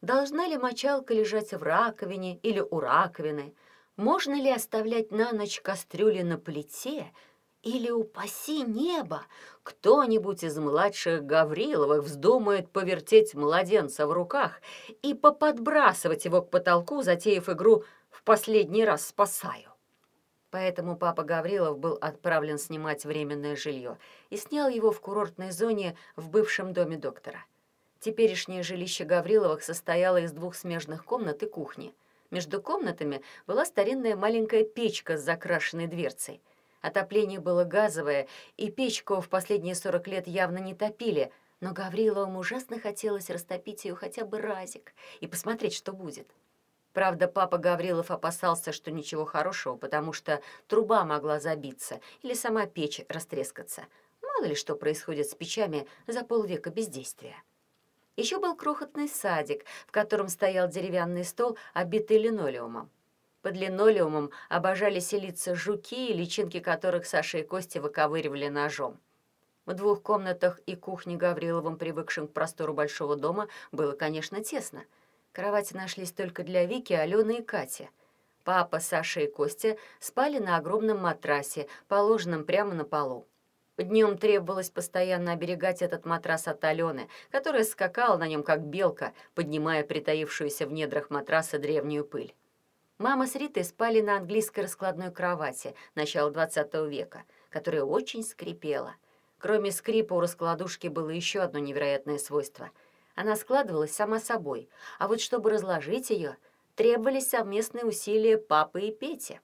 [0.00, 3.54] Должна ли мочалка лежать в раковине или у раковины?
[3.96, 7.12] Можно ли оставлять на ночь кастрюли на плите—
[7.64, 9.22] или, упаси небо,
[9.62, 14.60] кто-нибудь из младших Гавриловых вздумает повертеть младенца в руках
[15.02, 19.70] и поподбрасывать его к потолку, затеяв игру «в последний раз спасаю».
[20.50, 23.98] Поэтому папа Гаврилов был отправлен снимать временное жилье
[24.30, 27.44] и снял его в курортной зоне в бывшем доме доктора.
[27.98, 31.94] Теперешнее жилище Гавриловых состояло из двух смежных комнат и кухни.
[32.30, 36.42] Между комнатами была старинная маленькая печка с закрашенной дверцей–
[36.84, 42.78] Отопление было газовое, и печку в последние сорок лет явно не топили, но Гавриловым ужасно
[42.78, 46.28] хотелось растопить ее хотя бы разик и посмотреть, что будет.
[46.92, 53.00] Правда, папа Гаврилов опасался, что ничего хорошего, потому что труба могла забиться или сама печь
[53.08, 53.84] растрескаться.
[54.20, 57.36] Мало ли что происходит с печами за полвека бездействия.
[58.16, 62.90] Еще был крохотный садик, в котором стоял деревянный стол, обитый линолеумом.
[63.44, 68.98] Под линолеумом обожали селиться жуки, личинки которых Саша и Костя выковыривали ножом.
[69.66, 74.84] В двух комнатах и кухне Гавриловым, привыкшим к простору большого дома, было, конечно, тесно.
[75.32, 77.90] Кровати нашлись только для Вики, Алены и Кати.
[78.44, 83.26] Папа, Саша и Костя спали на огромном матрасе, положенном прямо на полу.
[83.76, 89.84] Днем требовалось постоянно оберегать этот матрас от Алены, которая скакала на нем, как белка, поднимая
[89.84, 92.34] притаившуюся в недрах матраса древнюю пыль.
[93.04, 98.94] Мама с Ритой спали на английской раскладной кровати начала XX века, которая очень скрипела.
[99.38, 102.70] Кроме скрипа у раскладушки было еще одно невероятное свойство.
[103.14, 106.38] Она складывалась сама собой, а вот чтобы разложить ее,
[106.76, 109.38] требовались совместные усилия папы и Пети.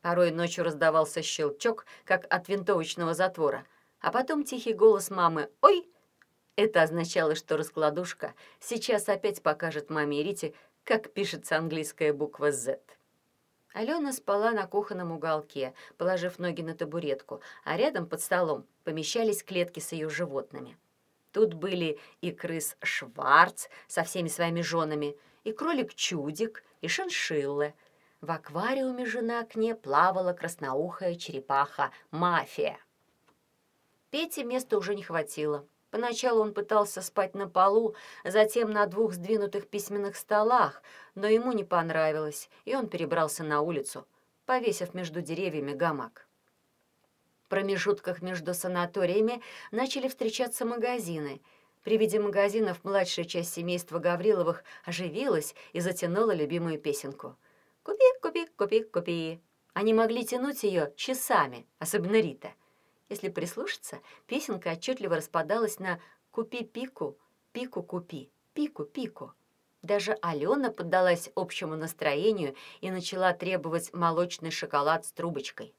[0.00, 3.66] Порой ночью раздавался щелчок, как от винтовочного затвора,
[4.00, 5.86] а потом тихий голос мамы «Ой!».
[6.56, 10.54] Это означало, что раскладушка сейчас опять покажет маме и Рите,
[10.86, 12.80] как пишется английская буква «З».
[13.74, 19.80] Алена спала на кухонном уголке, положив ноги на табуретку, а рядом под столом помещались клетки
[19.80, 20.78] с ее животными.
[21.32, 27.74] Тут были и крыс Шварц со всеми своими женами, и кролик Чудик, и шиншиллы.
[28.20, 32.78] В аквариуме же на окне плавала красноухая черепаха Мафия.
[34.10, 35.66] Пете места уже не хватило.
[35.90, 37.94] Поначалу он пытался спать на полу,
[38.24, 40.82] затем на двух сдвинутых письменных столах,
[41.14, 44.06] но ему не понравилось, и он перебрался на улицу,
[44.46, 46.26] повесив между деревьями гамак.
[47.44, 51.40] В промежутках между санаториями начали встречаться магазины.
[51.84, 57.36] При виде магазинов младшая часть семейства Гавриловых оживилась и затянула любимую песенку.
[57.84, 59.40] «Купи, купи, купи, купи».
[59.72, 62.52] Они могли тянуть ее часами, особенно Рита—
[63.08, 67.18] если прислушаться, песенка отчетливо распадалась на «купи пику»,
[67.52, 69.34] «пику купи», «пику пику».
[69.82, 75.74] Даже Алена поддалась общему настроению и начала требовать молочный шоколад с трубочкой.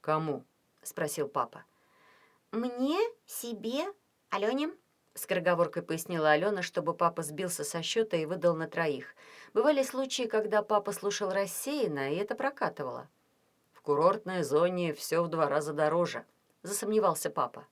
[0.00, 0.44] «Кому?»—
[0.82, 1.64] спросил папа.
[2.52, 3.86] «Мне, себе,
[4.28, 4.70] Алене»,—
[5.14, 9.16] скороговоркой пояснила Алена, чтобы папа сбился со счета и выдал на троих.
[9.52, 13.08] Бывали случаи, когда папа слушал рассеянно, и это прокатывало.
[13.72, 16.24] «В курортной зоне все в два раза дороже»,—
[16.62, 17.66] засомневался папа.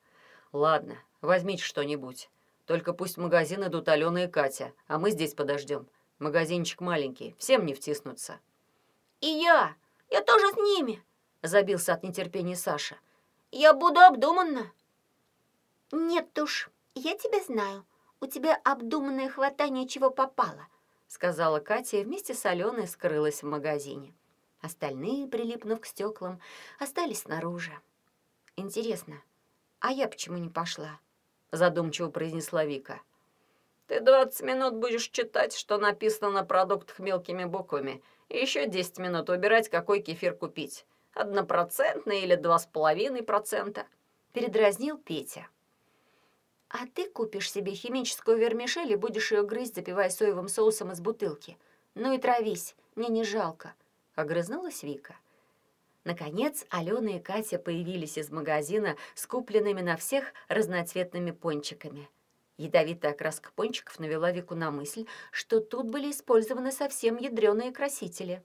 [0.53, 2.31] «Ладно, возьмите что-нибудь.
[2.67, 5.89] Только пусть в магазин идут Алена и Катя, а мы здесь подождем.
[6.19, 8.41] Магазинчик маленький, всем не втиснуться».
[9.21, 9.75] «И я!
[10.11, 11.03] Я тоже с ними!»—
[11.43, 12.97] забился от нетерпения Саша.
[13.51, 14.71] «Я буду обдуманно».
[15.91, 17.85] «Нет уж, я тебя знаю.
[18.21, 20.67] у тебя обдуманное хватание чего попало»,
[21.09, 24.15] сказала Катя и вместе с Аленой скрылась в магазине.
[24.61, 26.41] Остальные, прилипнув к стеклам,
[26.79, 27.73] остались снаружи.
[28.59, 29.23] «Интересно,
[29.79, 30.99] а я почему не пошла?»
[31.53, 33.01] задумчиво произнесла Вика.
[33.87, 39.29] «Ты двадцать минут будешь читать, что написано на продуктах мелкими буквами, и еще десять минут
[39.29, 40.87] выбирать, какой кефир купить.
[41.15, 43.87] Однопроцентный или два с половиной процента?»
[44.33, 45.47] Передразнил Петя.
[46.69, 51.57] «А ты купишь себе химическую вермишель и будешь ее грызть, запивая соевым соусом из бутылки.
[51.95, 53.73] Ну и травись, мне не жалко»,—
[54.17, 55.15] огрызнулась Вика.
[56.09, 62.09] Наконец, Алена и Катя появились из магазина с купленными на всех разноцветными пончиками.
[62.57, 68.43] Ядовитая окраска пончиков навела Вику на мысль, что тут были использованы совсем ядреные красители.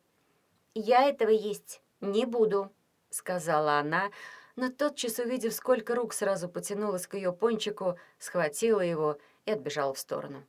[0.74, 2.70] «Я этого есть не буду»,—
[3.10, 4.12] сказала она,
[4.58, 10.00] но тотчас, увидев, сколько рук сразу потянулось к ее пончику, схватила его и отбежала в
[10.00, 10.44] сторону.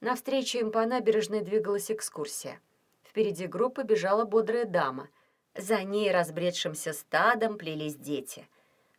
[0.00, 2.60] Навстречу им по набережной двигалась экскурсия.
[3.02, 5.08] Впереди группы бежала бодрая дама.
[5.56, 8.46] За ней разбредшимся стадом плелись дети.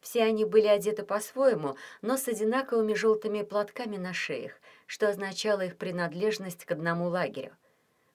[0.02, 4.54] Все они были одеты по-своему, но с одинаковыми желтыми платками на шеях,
[4.88, 7.56] что означало их принадлежность к одному лагерю.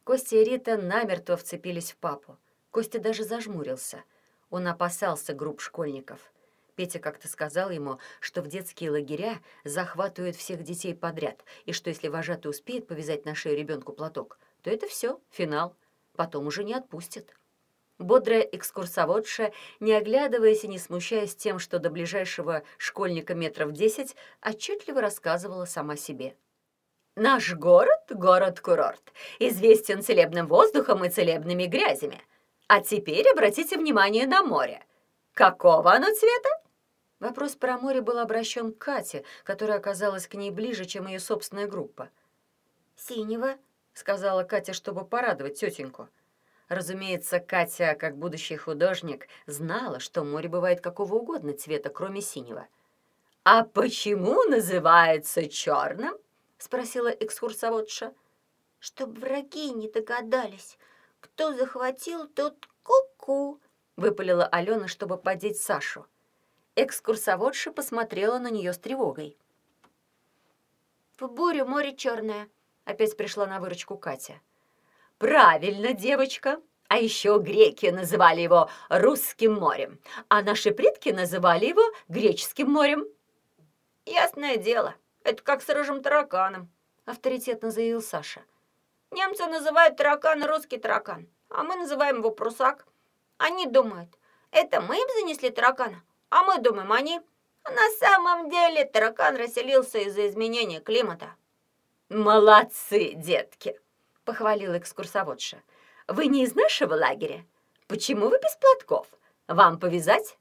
[0.04, 2.36] Костя и Рита намертво вцепились в папу.
[2.70, 4.02] Костя даже зажмурился.
[4.50, 6.32] Он опасался групп школьников.
[6.74, 12.08] Петя как-то сказал ему, что в детские лагеря захватывают всех детей подряд, и что если
[12.08, 15.76] вожатый успеет повязать на шею ребенку платок, то это все, финал.
[16.16, 17.34] Потом уже не отпустят.
[18.02, 25.00] Бодрая экскурсоводша, не оглядываясь и не смущаясь тем, что до ближайшего школьника метров десять, отчетливо
[25.00, 26.36] рассказывала сама себе.
[27.14, 32.22] «Наш город— город-курорт, известен целебным воздухом и целебными грязями.
[32.68, 34.82] А теперь обратите внимание на море.
[35.34, 36.48] Какого оно цвета?»
[37.20, 41.68] Вопрос про море был обращен к Кате, которая оказалась к ней ближе, чем ее собственная
[41.68, 42.08] группа.
[42.96, 43.56] «Синего»,—
[43.92, 46.08] сказала Катя, чтобы порадовать тетеньку.
[46.72, 52.66] Разумеется, Катя, как будущий художник, знала, что море бывает какого угодно цвета, кроме синего.
[53.44, 56.16] «А почему называется черным?»—
[56.58, 58.14] спросила экскурсоводша.
[58.80, 60.78] «Чтоб враги не догадались.
[61.20, 63.60] Кто захватил, тот ку-ку»,—
[63.96, 66.06] выпалила Алена, чтобы подеть Сашу.
[66.74, 69.36] Экскурсоводша посмотрела на нее с тревогой.
[71.18, 72.48] «В бурю море черное»,—
[72.86, 74.40] опять пришла на выручку Катя.
[75.22, 76.60] «Правильно, девочка.
[76.88, 83.06] А еще греки называли его Русским морем, а наши предки называли его Греческим морем».
[84.04, 86.72] «Ясное дело, это как с рыжим тараканом»,—
[87.04, 88.40] авторитетно заявил Саша.
[89.12, 92.84] «Немцы называют таракан русский таракан, а мы называем его прусак.
[93.38, 94.18] Они думают,
[94.50, 97.20] это мы им занесли таракана, а мы думаем, они.
[97.62, 101.36] А на самом деле таракан расселился из-за изменения климата».
[102.08, 103.78] «Молодцы, детки!»—
[104.24, 105.62] похвалила экскурсоводша.
[106.08, 107.44] «Вы не из нашего лагеря?
[107.86, 109.06] Почему вы без платков?
[109.46, 110.36] Вам повязать?»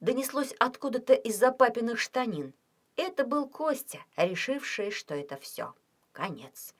[0.00, 2.54] донеслось откуда-то из-за папиных штанин.
[2.96, 5.74] Это был Костя, решивший, что это все.
[6.12, 6.74] Конец.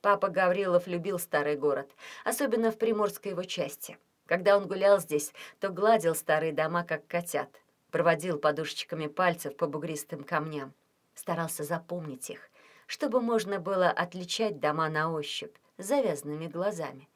[0.00, 1.90] Папа Гаврилов любил старый город,
[2.24, 3.98] особенно в приморской его части.
[4.26, 7.50] Когда он гулял здесь, то гладил старые дома, как котят,
[7.90, 10.72] проводил подушечками пальцев по бугристым камням,
[11.14, 12.50] старался запомнить их,
[12.86, 17.08] чтобы можно было отличать дома на ощупь, завязанными глазами.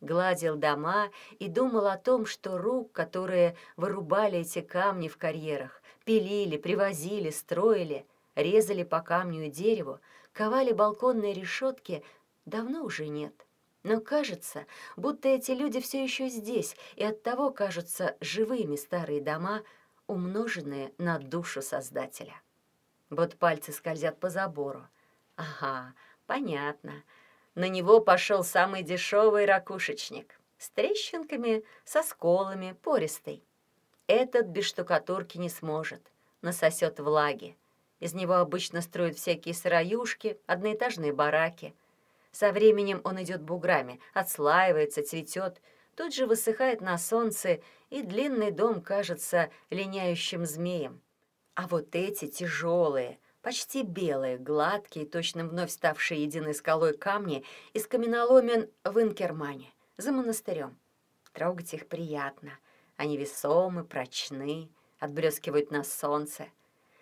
[0.00, 6.56] Гладил дома и думал о том, что рук, которые вырубали эти камни в карьерах, пилили,
[6.56, 9.98] привозили, строили, резали по камню и дереву,
[10.32, 12.04] ковали балконные решетки,
[12.46, 13.34] давно уже нет.
[13.82, 19.62] Но кажется, будто эти люди все еще здесь, и оттого кажутся живыми старые дома,
[20.06, 22.40] умноженные на душу Создателя.
[23.10, 24.86] Вот пальцы скользят по забору,
[25.38, 25.94] Ага,
[26.26, 27.04] понятно.
[27.54, 30.40] На него пошел самый дешевый ракушечник.
[30.58, 33.44] С трещинками, со сколами, пористый.
[34.08, 36.10] Этот без штукатурки не сможет.
[36.42, 37.56] Насосет влаги.
[38.00, 41.72] Из него обычно строят всякие сыроюшки, одноэтажные бараки.
[42.32, 45.62] Со временем он идет буграми, отслаивается, цветет,
[45.94, 47.60] тут же высыхает на солнце,
[47.90, 51.00] и длинный дом кажется линяющим змеем.
[51.54, 58.70] А вот эти тяжелые, почти белые, гладкие, точно вновь ставшие единой скалой камни из каменоломен
[58.84, 60.78] в Инкермане, за монастырем.
[61.32, 62.58] Трогать их приятно.
[62.96, 66.48] Они весомы, прочны, отблескивают на солнце.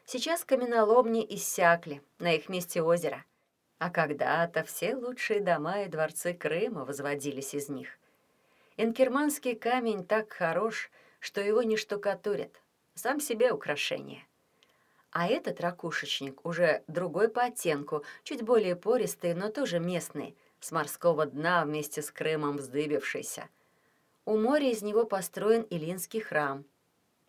[0.04, 3.24] Сейчас каменоломни иссякли, на их месте озеро.
[3.78, 7.98] А когда-то все лучшие дома и дворцы Крыма возводились из них.
[8.76, 12.60] Инкерманский камень так хорош, что его не штукатурят.
[12.94, 14.24] Сам себе украшение—
[15.10, 21.26] А этот ракушечник уже другой по оттенку, чуть более пористый, но тоже местный, с морского
[21.26, 23.48] дна вместе с Крымом вздыбившийся.
[24.24, 26.64] У моря из него построен Илинский храм.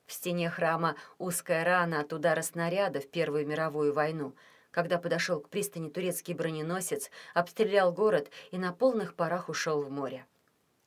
[0.05, 4.33] В стене храма узкая рана от удара снаряда в Первую мировую войну,
[4.71, 10.25] когда подошел к пристани турецкий броненосец, обстрелял город и на полных парах ушел в море.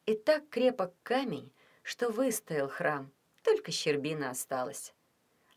[0.06, 3.10] И так крепок камень, что выстоял храм,
[3.42, 4.92] только щербина осталась.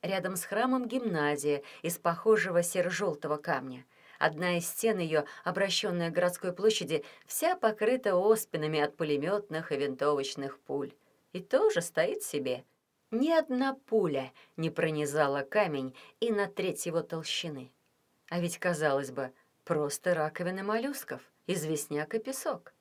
[0.04, 3.86] Рядом с храмом гимназия из похожего серо-желтого камня.
[4.20, 10.60] Одна из стен ее, обращенная к городской площади, вся покрыта оспинами от пулеметных и винтовочных
[10.60, 10.94] пуль.
[11.32, 12.66] И тоже стоит себе.
[13.12, 17.72] Ни одна пуля не пронизала камень и на треть его толщины.
[18.30, 19.32] А ведь, казалось бы,
[19.64, 22.74] просто раковины моллюсков, известняк и песок.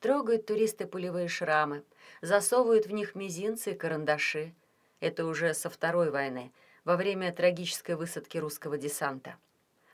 [0.00, 1.84] Трогают туристы пулевые шрамы,
[2.20, 4.54] засовывают в них мизинцы и карандаши.
[5.00, 6.52] Это уже со Второй войны,
[6.84, 9.36] во время трагической высадки русского десанта.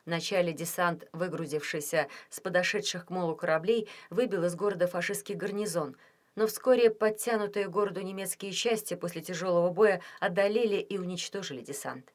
[0.05, 5.96] Вначале десант, выгрузившийся с подошедших к молу кораблей, выбил из города фашистский гарнизон,
[6.34, 12.12] но вскоре подтянутые городу немецкие части после тяжелого боя одолели и уничтожили десант.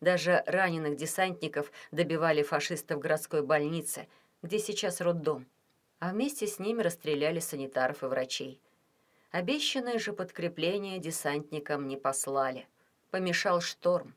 [0.00, 4.08] Даже раненых десантников добивали фашисты в городской больнице,
[4.42, 5.46] где сейчас роддом
[6.00, 8.60] а вместе с ними расстреляли санитаров и врачей.
[9.30, 12.66] Обещанное же подкрепление десантникам не послали.
[13.10, 14.14] Помешал шторм.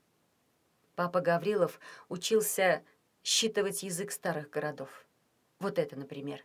[0.95, 2.83] Папа Гаврилов учился
[3.23, 5.05] считывать язык старых городов.
[5.59, 6.43] Вот это, например.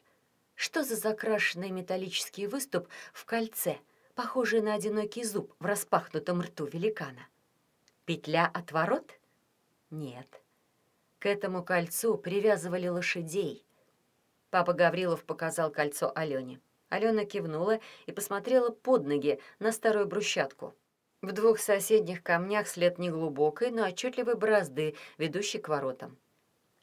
[0.54, 3.78] Что за закрашенный металлический выступ в кольце,
[4.14, 7.28] похожий на одинокий зуб в распахнутом рту великана?
[8.04, 9.18] Петля от ворот?
[9.90, 10.42] Нет.
[11.18, 13.66] К этому кольцу привязывали лошадей,
[14.50, 16.60] Папа Гаврилов показал кольцо Алене.
[16.88, 20.74] Алена кивнула и посмотрела под ноги на старую брусчатку.
[21.22, 26.16] В двух соседних камнях след неглубокой, но отчетливой борозды, ведущей к воротам.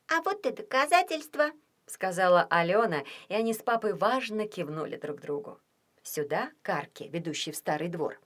[0.07, 1.51] «А вот и доказательство»,—
[1.85, 5.59] сказала Алена, и они с папой важно кивнули друг другу.
[6.01, 8.19] Сюда, к арке, ведущей в старый двор.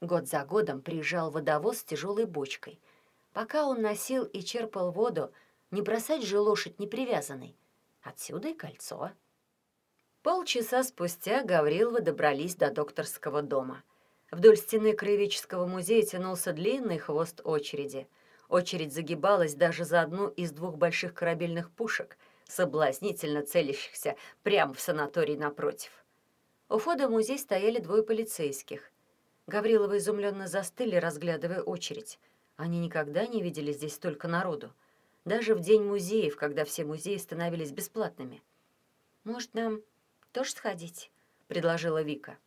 [0.00, 2.80] Год за годом приезжал водовоз с тяжелой бочкой.
[3.32, 5.32] Пока он носил и черпал воду,
[5.70, 7.56] не бросать же лошадь непривязанной.
[8.02, 9.12] Отсюда и кольцо.
[10.22, 13.82] Полчаса спустя Гавриловы добрались до докторского дома.
[14.30, 18.06] Вдоль стены Краеведческого музея тянулся длинный хвост очереди.
[18.48, 25.36] Очередь загибалась даже за одну из двух больших корабельных пушек, соблазнительно целящихся прямо в санаторий
[25.36, 25.90] напротив.
[26.68, 28.90] У входа в музей стояли двое полицейских.
[29.46, 32.18] Гавриловы изумленно застыли, разглядывая очередь.
[32.56, 34.72] Они никогда не видели здесь столько народу
[35.24, 38.42] даже в день музеев, когда все музеи становились бесплатными.
[39.24, 39.82] «Может, нам
[40.32, 41.10] тоже сходить?»—
[41.48, 42.38] предложила Вика.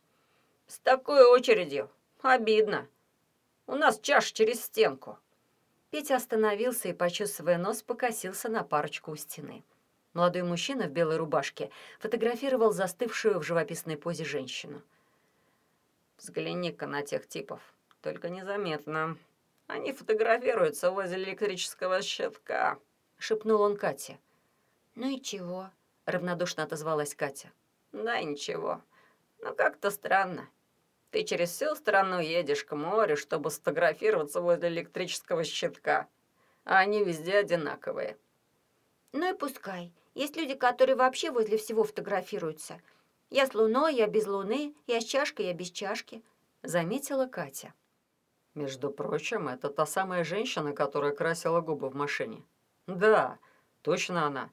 [0.66, 1.90] «С такой очередью?
[2.22, 2.88] Обидно.
[3.66, 5.18] У нас чаш через стенку».
[5.90, 9.62] Петя остановился и, почесывая нос, покосился на парочку у стены.
[10.12, 14.82] Молодой мужчина в белой рубашке фотографировал застывшую в живописной позе женщину.
[16.18, 17.60] «Взгляни-ка на тех типов.
[18.00, 19.16] Только незаметно»,
[19.66, 22.78] они фотографируются возле электрического щитка»,—
[23.18, 24.18] шепнул он Кате.
[24.94, 25.70] «Ну и чего?»—
[26.04, 27.50] равнодушно отозвалась Катя.
[27.94, 28.82] «Да ничего.
[29.38, 30.50] Но как-то странно.
[31.12, 36.08] Ты через всю страну едешь к морю, чтобы сфотографироваться возле электрического щитка,
[36.64, 38.18] а они везде одинаковые».
[39.12, 39.92] «Ну и пускай.
[40.14, 42.80] Есть люди, которые вообще возле всего фотографируются.
[43.30, 46.24] Я с луной, я без луны, я с чашкой, я без чашки»,—
[46.64, 47.74] заметила Катя.
[48.54, 52.42] Между прочим, это та самая женщина, которая красила губы в машине.
[52.88, 53.38] Да,
[53.82, 54.50] точно она.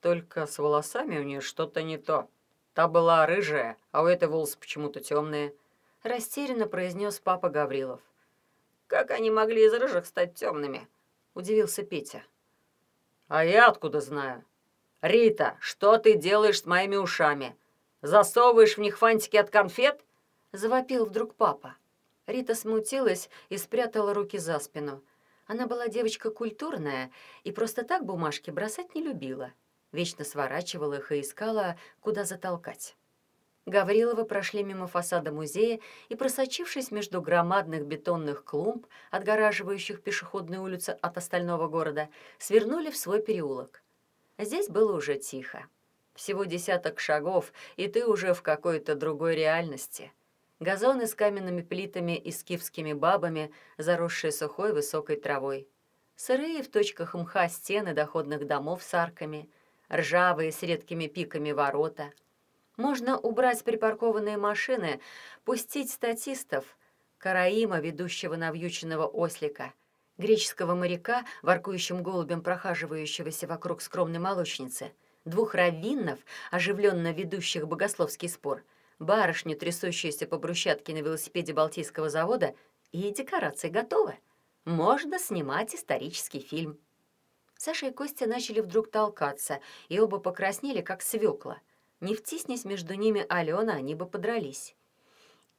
[0.00, 2.30] Только с волосами у нее что-то не то.
[2.74, 5.54] Та была рыжая, а у этой волосы почему-то темные.
[6.02, 8.00] Растерянно произнес папа Гаврилов.
[8.86, 10.88] Как они могли из рыжих стать темными?
[11.34, 12.22] Удивился Петя.
[13.28, 14.44] А я откуда знаю?
[15.02, 17.56] Рита, что ты делаешь с моими ушами?
[18.02, 20.00] Засовываешь в них фантики от конфет?
[20.52, 21.76] Завопил вдруг папа.
[22.26, 25.02] Рита смутилась и спрятала руки за спину.
[25.46, 27.10] Она была девочка культурная
[27.44, 29.52] и просто так бумажки бросать не любила.
[29.92, 32.96] Вечно сворачивала их и искала, куда затолкать.
[33.66, 41.18] Гавриловы прошли мимо фасада музея и, просочившись между громадных бетонных клумб, отгораживающих пешеходную улицу от
[41.18, 43.82] остального города, свернули в свой переулок.
[44.38, 45.66] Здесь было уже тихо.
[46.14, 50.12] Всего десяток шагов, и ты уже в какой-то другой реальности—
[50.60, 55.68] газоны с каменными плитами и скифскими бабами, заросшие сухой высокой травой.
[56.16, 59.48] Сырые в точках мха стены доходных домов с арками,
[59.92, 62.12] ржавые с редкими пиками ворота.
[62.76, 65.00] Можно убрать припаркованные машины,
[65.44, 66.64] пустить статистов,
[67.18, 69.74] караима, ведущего навьюченного ослика,
[70.16, 74.92] греческого моряка, воркующим голубем прохаживающегося вокруг скромной молочницы,
[75.24, 76.20] двух раввинов,
[76.50, 78.64] оживленно ведущих богословский спор,
[78.98, 82.54] барышню, трясущуюся по брусчатке на велосипеде Балтийского завода,
[82.92, 84.18] и декорации готовы.
[84.64, 86.78] Можно снимать исторический фильм.
[87.62, 91.60] Саша и Костя начали вдруг толкаться, и оба покраснели, как свекла.
[92.00, 94.74] Не втиснись между ними Алена, они бы подрались.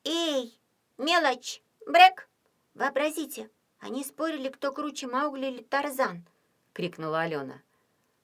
[0.03, 0.59] «Эй,
[0.97, 2.27] мелочь, брек!
[2.73, 6.25] Вообразите, они спорили, кто круче, Маугли или Тарзан!»—
[6.73, 7.61] крикнула Алена.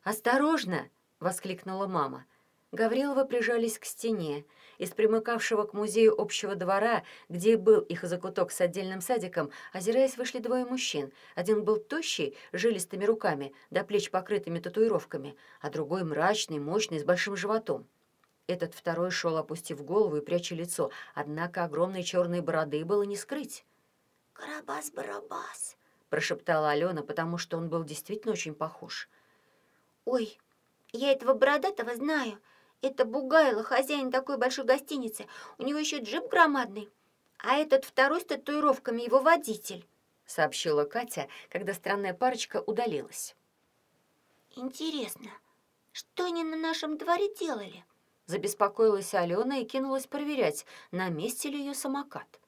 [0.01, 2.25] «Осторожно!»— воскликнула мама.
[2.73, 4.45] Гаврилова прижались к стене.
[4.77, 10.39] Из примыкавшего к музею общего двора, где был их закуток с отдельным садиком, озираясь, вышли
[10.39, 11.13] двое мужчин.
[11.35, 17.37] Один был тощий, жилистыми руками, до плеч покрытыми татуировками, а другой мрачный, мощный, с большим
[17.37, 17.87] животом.
[18.47, 23.65] Этот второй шел, опустив голову и пряча лицо, однако огромной черной бороды было не скрыть.
[24.33, 25.77] «Карабас-барабас!»—
[26.09, 29.09] прошептала Алена, потому что он был действительно очень похож.
[30.05, 30.37] «Ой,
[30.91, 32.39] я этого бородатого знаю.
[32.81, 35.25] Это Бугайло, хозяин такой большой гостиницы.
[35.57, 36.89] У него еще джип громадный.
[37.39, 39.87] А этот второй с татуировками его водитель»,—
[40.25, 43.35] сообщила Катя, когда странная парочка удалилась.
[44.55, 45.29] «Интересно,
[45.91, 47.83] что они на нашем дворе делали?»
[48.25, 52.39] Забеспокоилась Алена и кинулась проверять, на месте ли ее самокат.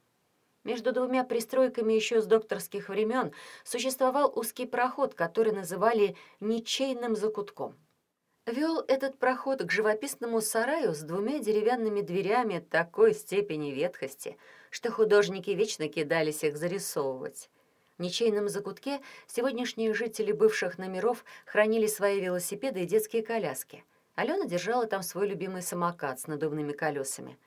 [0.66, 3.32] Между двумя пристройками еще с докторских времен
[3.64, 7.78] существовал узкий проход, который называли «ничейным закутком».
[8.50, 14.38] Вел этот проход к живописному сараю с двумя деревянными дверями такой степени ветхости,
[14.72, 17.48] что художники вечно кидались их зарисовывать.
[18.00, 23.84] В ничейном закутке сегодняшние жители бывших номеров хранили свои велосипеды и детские коляски.
[24.16, 27.38] Алена держала там свой любимый самокат с надувными колесами.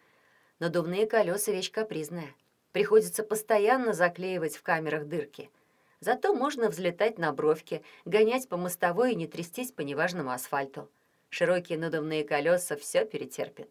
[0.61, 2.33] Надувные колеса— вещь капризная.
[2.71, 5.51] Приходится постоянно заклеивать в камерах дырки.
[6.03, 10.91] Зато можно взлетать на бровке, гонять по мостовой и не трястись по неважному асфальту.
[11.31, 13.69] Широкие надувные колеса все перетерпят.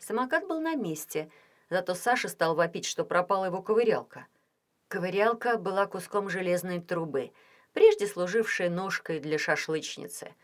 [0.00, 1.30] Самокат был на месте,
[1.68, 4.26] зато Саша стал вопить, что пропала его ковырялка.
[4.88, 7.30] Ковырялка была куском железной трубы,
[7.72, 10.34] прежде служившей ножкой для шашлычницы.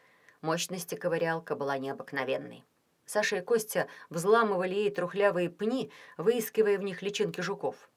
[0.42, 2.64] Мощности ковырялка была необыкновенной.
[3.04, 7.90] Саша и Костя взламывали ей трухлявые пни, выискивая в них личинки жуков.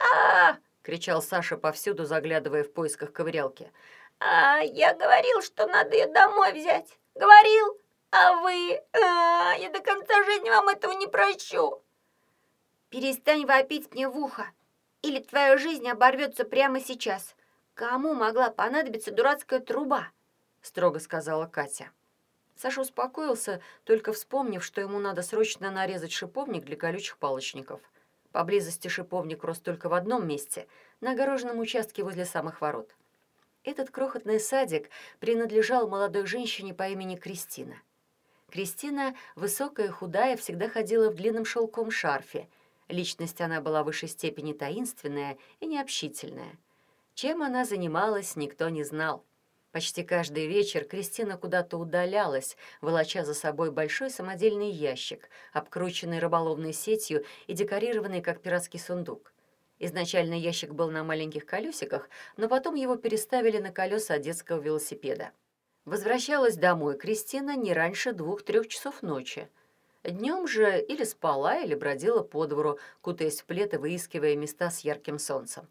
[0.00, 3.72] а кричал Саша повсюду, заглядывая в поисках ковырялки.
[4.20, 6.98] «А, я говорил, что надо ее домой взять.
[7.14, 7.80] Говорил,
[8.10, 8.80] а вы...
[8.92, 11.82] А, я до конца жизни вам этого не прощу».
[12.90, 14.46] «Перестань вопить мне в ухо,
[15.02, 17.34] или твоя жизнь оборвется прямо сейчас.
[17.74, 20.08] Кому могла понадобиться дурацкая труба?»
[20.62, 21.90] строго сказала Катя.
[22.56, 27.80] Саша успокоился, только вспомнив, что ему надо срочно нарезать шиповник для колючих палочников.
[28.34, 30.66] Поблизости шиповник рос только в одном месте,
[31.00, 32.96] на огороженном участке возле самых ворот.
[33.62, 37.76] Этот крохотный садик принадлежал молодой женщине по имени Кристина.
[38.50, 42.48] Кристина, высокая, худая, всегда ходила в длинном шелком шарфе.
[42.88, 46.58] Личность она была в высшей степени таинственная и необщительная.
[47.14, 49.22] Чем она занималась, никто не знал.
[49.74, 57.24] Почти каждый вечер Кристина куда-то удалялась, волоча за собой большой самодельный ящик, обкрученный рыболовной сетью
[57.48, 59.32] и декорированный как пиратский сундук.
[59.80, 65.32] Изначально ящик был на маленьких колесиках, но потом его переставили на колеса детского велосипеда.
[65.86, 69.48] Возвращалась домой Кристина не раньше двух-трех часов ночи.
[70.04, 74.82] Днем же или спала, или бродила по двору, кутаясь в плед и выискивая места с
[74.82, 75.66] ярким солнцем.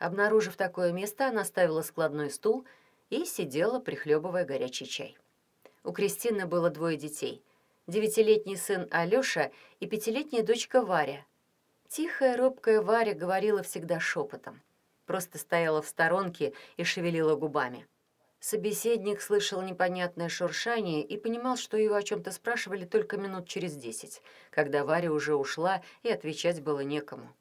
[0.00, 2.64] Обнаружив такое место, она ставила складной стул—
[3.10, 5.16] и сидела, прихлебывая горячий чай.
[5.82, 7.42] У Кристины было двое детей.
[7.86, 11.26] Девятилетний сын Алёша и пятилетняя дочка Варя.
[11.88, 14.62] Тихая, робкая Варя говорила всегда шепотом.
[15.06, 17.86] Просто стояла в сторонке и шевелила губами.
[18.40, 24.20] Собеседник слышал непонятное шуршание и понимал, что его о чем-то спрашивали только минут через десять,
[24.50, 27.34] когда Варя уже ушла и отвечать было некому.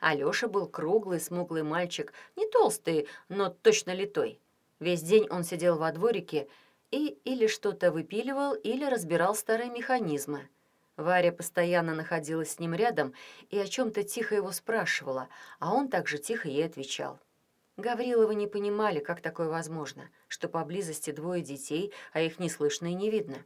[0.00, 4.40] Алёша был круглый, смуглый мальчик, не толстый, но точно литой.
[4.82, 6.48] Весь день он сидел во дворике
[6.90, 10.48] и или что-то выпиливал, или разбирал старые механизмы.
[10.96, 13.14] Варя постоянно находилась с ним рядом
[13.50, 15.28] и о чем-то тихо его спрашивала,
[15.60, 17.20] а он также тихо ей отвечал.
[17.76, 22.94] Гавриловы не понимали, как такое возможно, что поблизости двое детей, а их не слышно и
[22.94, 23.36] не видно.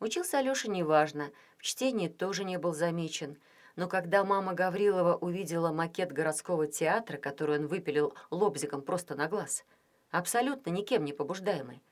[0.00, 3.38] Учился Алёша неважно, в чтении тоже не был замечен,
[3.76, 9.64] но когда мама Гаврилова увидела макет городского театра, который он выпилил лобзиком просто на глаз—
[10.14, 11.82] абсолютно никем не побуждаемой,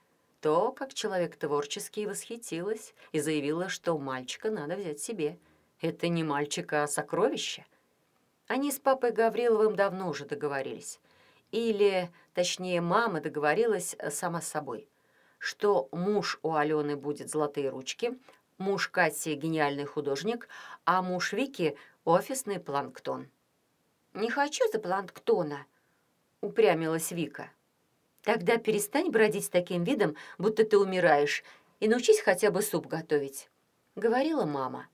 [0.40, 5.38] то, как человек творческий, восхитилась и заявила, что мальчика надо взять себе.
[5.80, 7.66] Это не мальчика, а сокровище.
[8.46, 11.00] Они с папой Гавриловым давно уже договорились.
[11.50, 14.88] Или, точнее, мама договорилась э, сама с собой,
[15.38, 18.16] что муж у Алены будет золотые ручки,
[18.56, 20.48] муж Кати гениальный художник,
[20.84, 23.28] а муж Вики— офисный планктон.
[24.14, 25.66] «Не хочу за планктона»,—
[26.40, 27.50] упрямилась Вика.
[28.22, 31.42] «Тогда перестань бродить с таким видом, будто ты умираешь,
[31.80, 33.50] и научись хотя бы суп готовить»,—
[33.96, 34.88] говорила мама.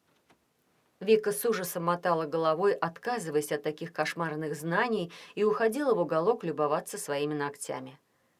[1.00, 6.98] Вика с ужасом мотала головой, отказываясь от таких кошмарных знаний, и уходила в уголок любоваться
[6.98, 7.98] своими ногтями.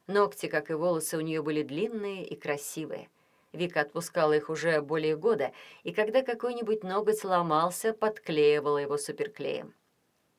[0.08, 3.08] Ногти, как и волосы, у нее были длинные и красивые.
[3.52, 5.52] Вика отпускала их уже более года,
[5.84, 9.74] и когда какой-нибудь ноготь сломался, подклеивала его суперклеем.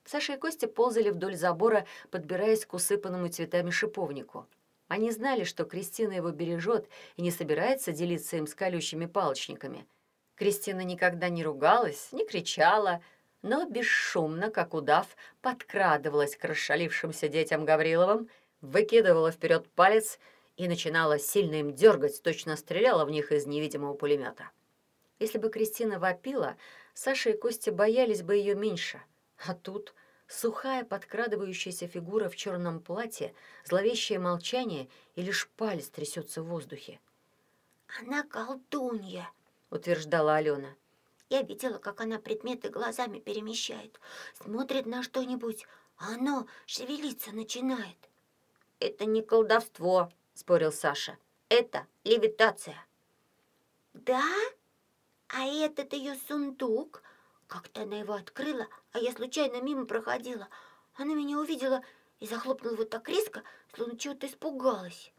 [0.10, 4.48] Саша и Костя ползали вдоль забора, подбираясь к усыпанному цветами шиповнику.
[4.88, 9.86] Они знали, что Кристина его бережет и не собирается делиться им с колючими палочниками—
[10.40, 13.02] Кристина никогда не ругалась, не кричала,
[13.42, 15.06] но бесшумно, как удав,
[15.42, 18.30] подкрадывалась к расшалившимся детям Гавриловым,
[18.62, 20.18] выкидывала вперед палец
[20.56, 24.50] и начинала сильно им дергать, точно стреляла в них из невидимого пулемета.
[25.20, 26.56] Если бы Кристина вопила,
[26.94, 29.02] Саша и Костя боялись бы ее меньше.
[29.46, 29.94] А тут
[30.30, 33.34] сухая подкрадывающаяся фигура в черном платье,
[33.66, 37.00] зловещее молчание и лишь палец трясется в воздухе.
[38.00, 39.30] «Она колдунья!»—
[39.72, 40.76] утверждала Алена.
[41.30, 44.00] «Я видела, как она предметы глазами перемещает.
[44.42, 45.66] Смотрит на что-нибудь,
[45.98, 47.98] а оно шевелиться начинает».
[48.80, 51.18] «Это не колдовство»,— спорил Саша.
[51.50, 52.86] «Это левитация».
[53.94, 54.24] «Да?
[55.28, 57.04] А этот ее сундук?
[57.50, 60.48] Как-то она его открыла, а я случайно мимо проходила.
[60.96, 61.82] Она меня увидела
[62.20, 63.44] и захлопнула вот так резко,
[63.74, 65.12] словно чего-то испугалась».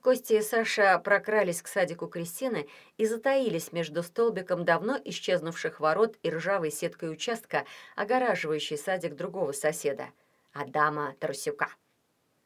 [0.00, 6.30] Костя и Саша прокрались к садику Кристины и затаились между столбиком давно исчезнувших ворот и
[6.30, 10.10] ржавой сеткой участка, огораживающей садик другого соседа,
[10.52, 11.70] Адама Тарасюка.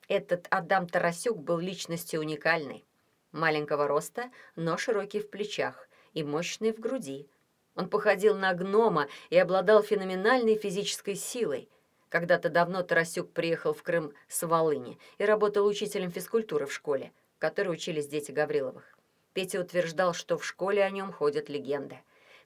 [0.09, 2.87] Этот Адам Тарасюк был личностью уникальной.
[3.33, 7.29] Маленького роста, но широкий в плечах и мощный в груди.
[7.77, 11.69] Он походил на гнома и обладал феноменальной физической силой.
[12.09, 17.71] Когда-то давно Тарасюк приехал в Крым с Волыни и работал учителем физкультуры в школе– которой
[17.71, 18.97] учились дети Гавриловых.
[19.33, 21.99] Петя утверждал, что в школе о нем ходят легенды.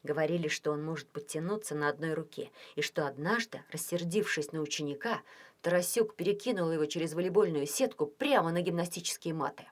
[0.03, 5.23] Говорили, что он может подтянуться на одной руке, и что однажды, рассердившись на ученика,
[5.63, 9.65] Тарасюк перекинул его через волейбольную сетку прямо на гимнастические маты.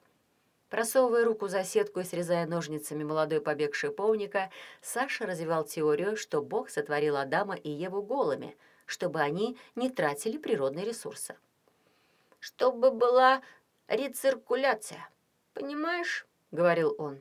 [0.72, 4.50] Просовывая руку за сетку и срезая ножницами молодой побег шиповника,
[4.80, 8.56] Саша развивал теорию, что Бог сотворил Адама и Еву голыми,
[8.86, 11.36] чтобы они не тратили природные ресурсы.
[12.40, 13.42] «Чтобы была
[13.86, 15.10] рециркуляция.
[15.52, 17.20] Понимаешь?»— говорил он.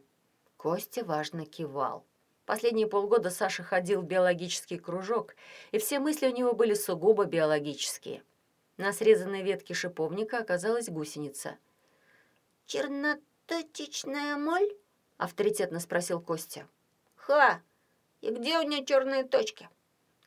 [0.55, 2.05] Костя важно кивал.
[2.45, 5.35] Последние полгода Саша ходил в биологический кружок,
[5.71, 8.23] и все мысли у него были сугубо биологические.
[8.77, 11.57] На срезанной ветке шиповника оказалась гусеница.
[13.51, 14.77] «Черноточечная моль?»—
[15.17, 16.69] авторитетно спросил Костя.
[17.15, 17.61] «Ха!
[18.21, 19.67] И где у нее черные точки?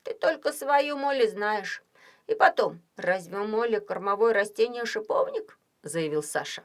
[0.02, 1.82] Ты только свою моль знаешь.
[2.26, 6.64] И потом, разве моль кормовое растение шиповник?» заявил Саша.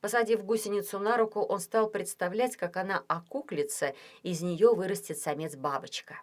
[0.00, 3.92] Посадив гусеницу на руку, он стал представлять, как она окуклится,
[4.22, 6.22] из нее вырастет самец-бабочка.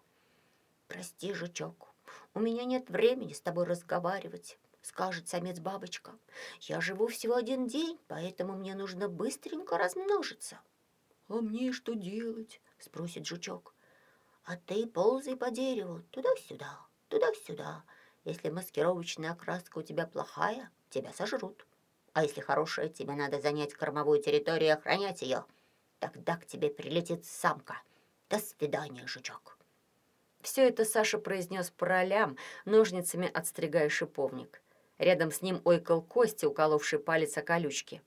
[0.88, 1.89] «Прости, жучок,
[2.34, 6.18] у меня нет времени с тобой разговаривать»,— скажет самец-бабочка.
[6.62, 10.60] «Я живу всего один день, поэтому мне нужно быстренько размножиться».
[11.28, 13.74] «А мне что делать?»— спросит жучок.
[14.44, 17.84] «А ты ползай по дереву туда-сюда, туда-сюда.
[18.26, 21.66] Если маскировочная окраска у тебя плохая, тебя сожрут».
[22.14, 25.44] А если хорошая, тебе надо занять кормовую территорию и охранять ее.
[26.00, 27.82] Тогда к тебе прилетит самка.
[28.30, 29.58] До свидания, жучок.
[30.40, 31.86] Все это Саша произнес по
[32.64, 34.62] ножницами отстригая шиповник.
[34.98, 38.02] Рядом с ним ойкал Костя, уколовший палец о колючки.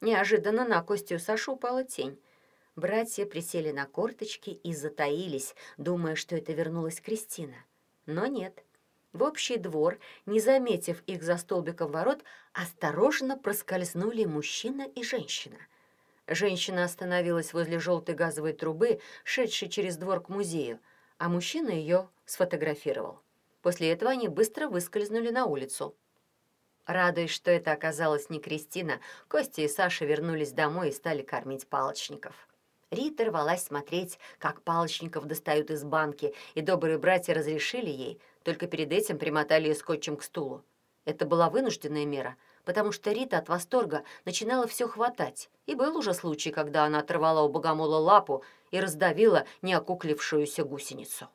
[0.00, 2.20] Неожиданно на Костю Сашу упала тень.
[2.76, 7.56] Братья присели на корточки и затаились, думая, что это вернулась Кристина.
[8.04, 8.62] Но нет.
[9.14, 12.22] В общий двор, не заметив их за столбиком ворот,
[12.52, 15.56] осторожно проскользнули мужчина и женщина.
[16.28, 20.80] Женщина остановилась возле желтой газовой трубы, шедшей через двор к музею,
[21.16, 23.20] а мужчина ее сфотографировал.
[23.62, 25.96] После этого они быстро выскользнули на улицу.
[26.86, 32.48] Радуясь, что это оказалась не Кристина, Костя и Саша вернулись домой и стали кормить палочников.
[32.92, 38.92] Рита рвалась смотреть, как палочников достают из банки, и добрые братья разрешили ей, только перед
[38.92, 40.62] этим примотали ее скотчем к стулу.
[41.04, 46.14] Это была вынужденная мера, потому что Рита от восторга начинала все хватать, и был уже
[46.14, 51.28] случай, когда она оторвала у богомола лапу и раздавила неокуклившуюся гусеницу.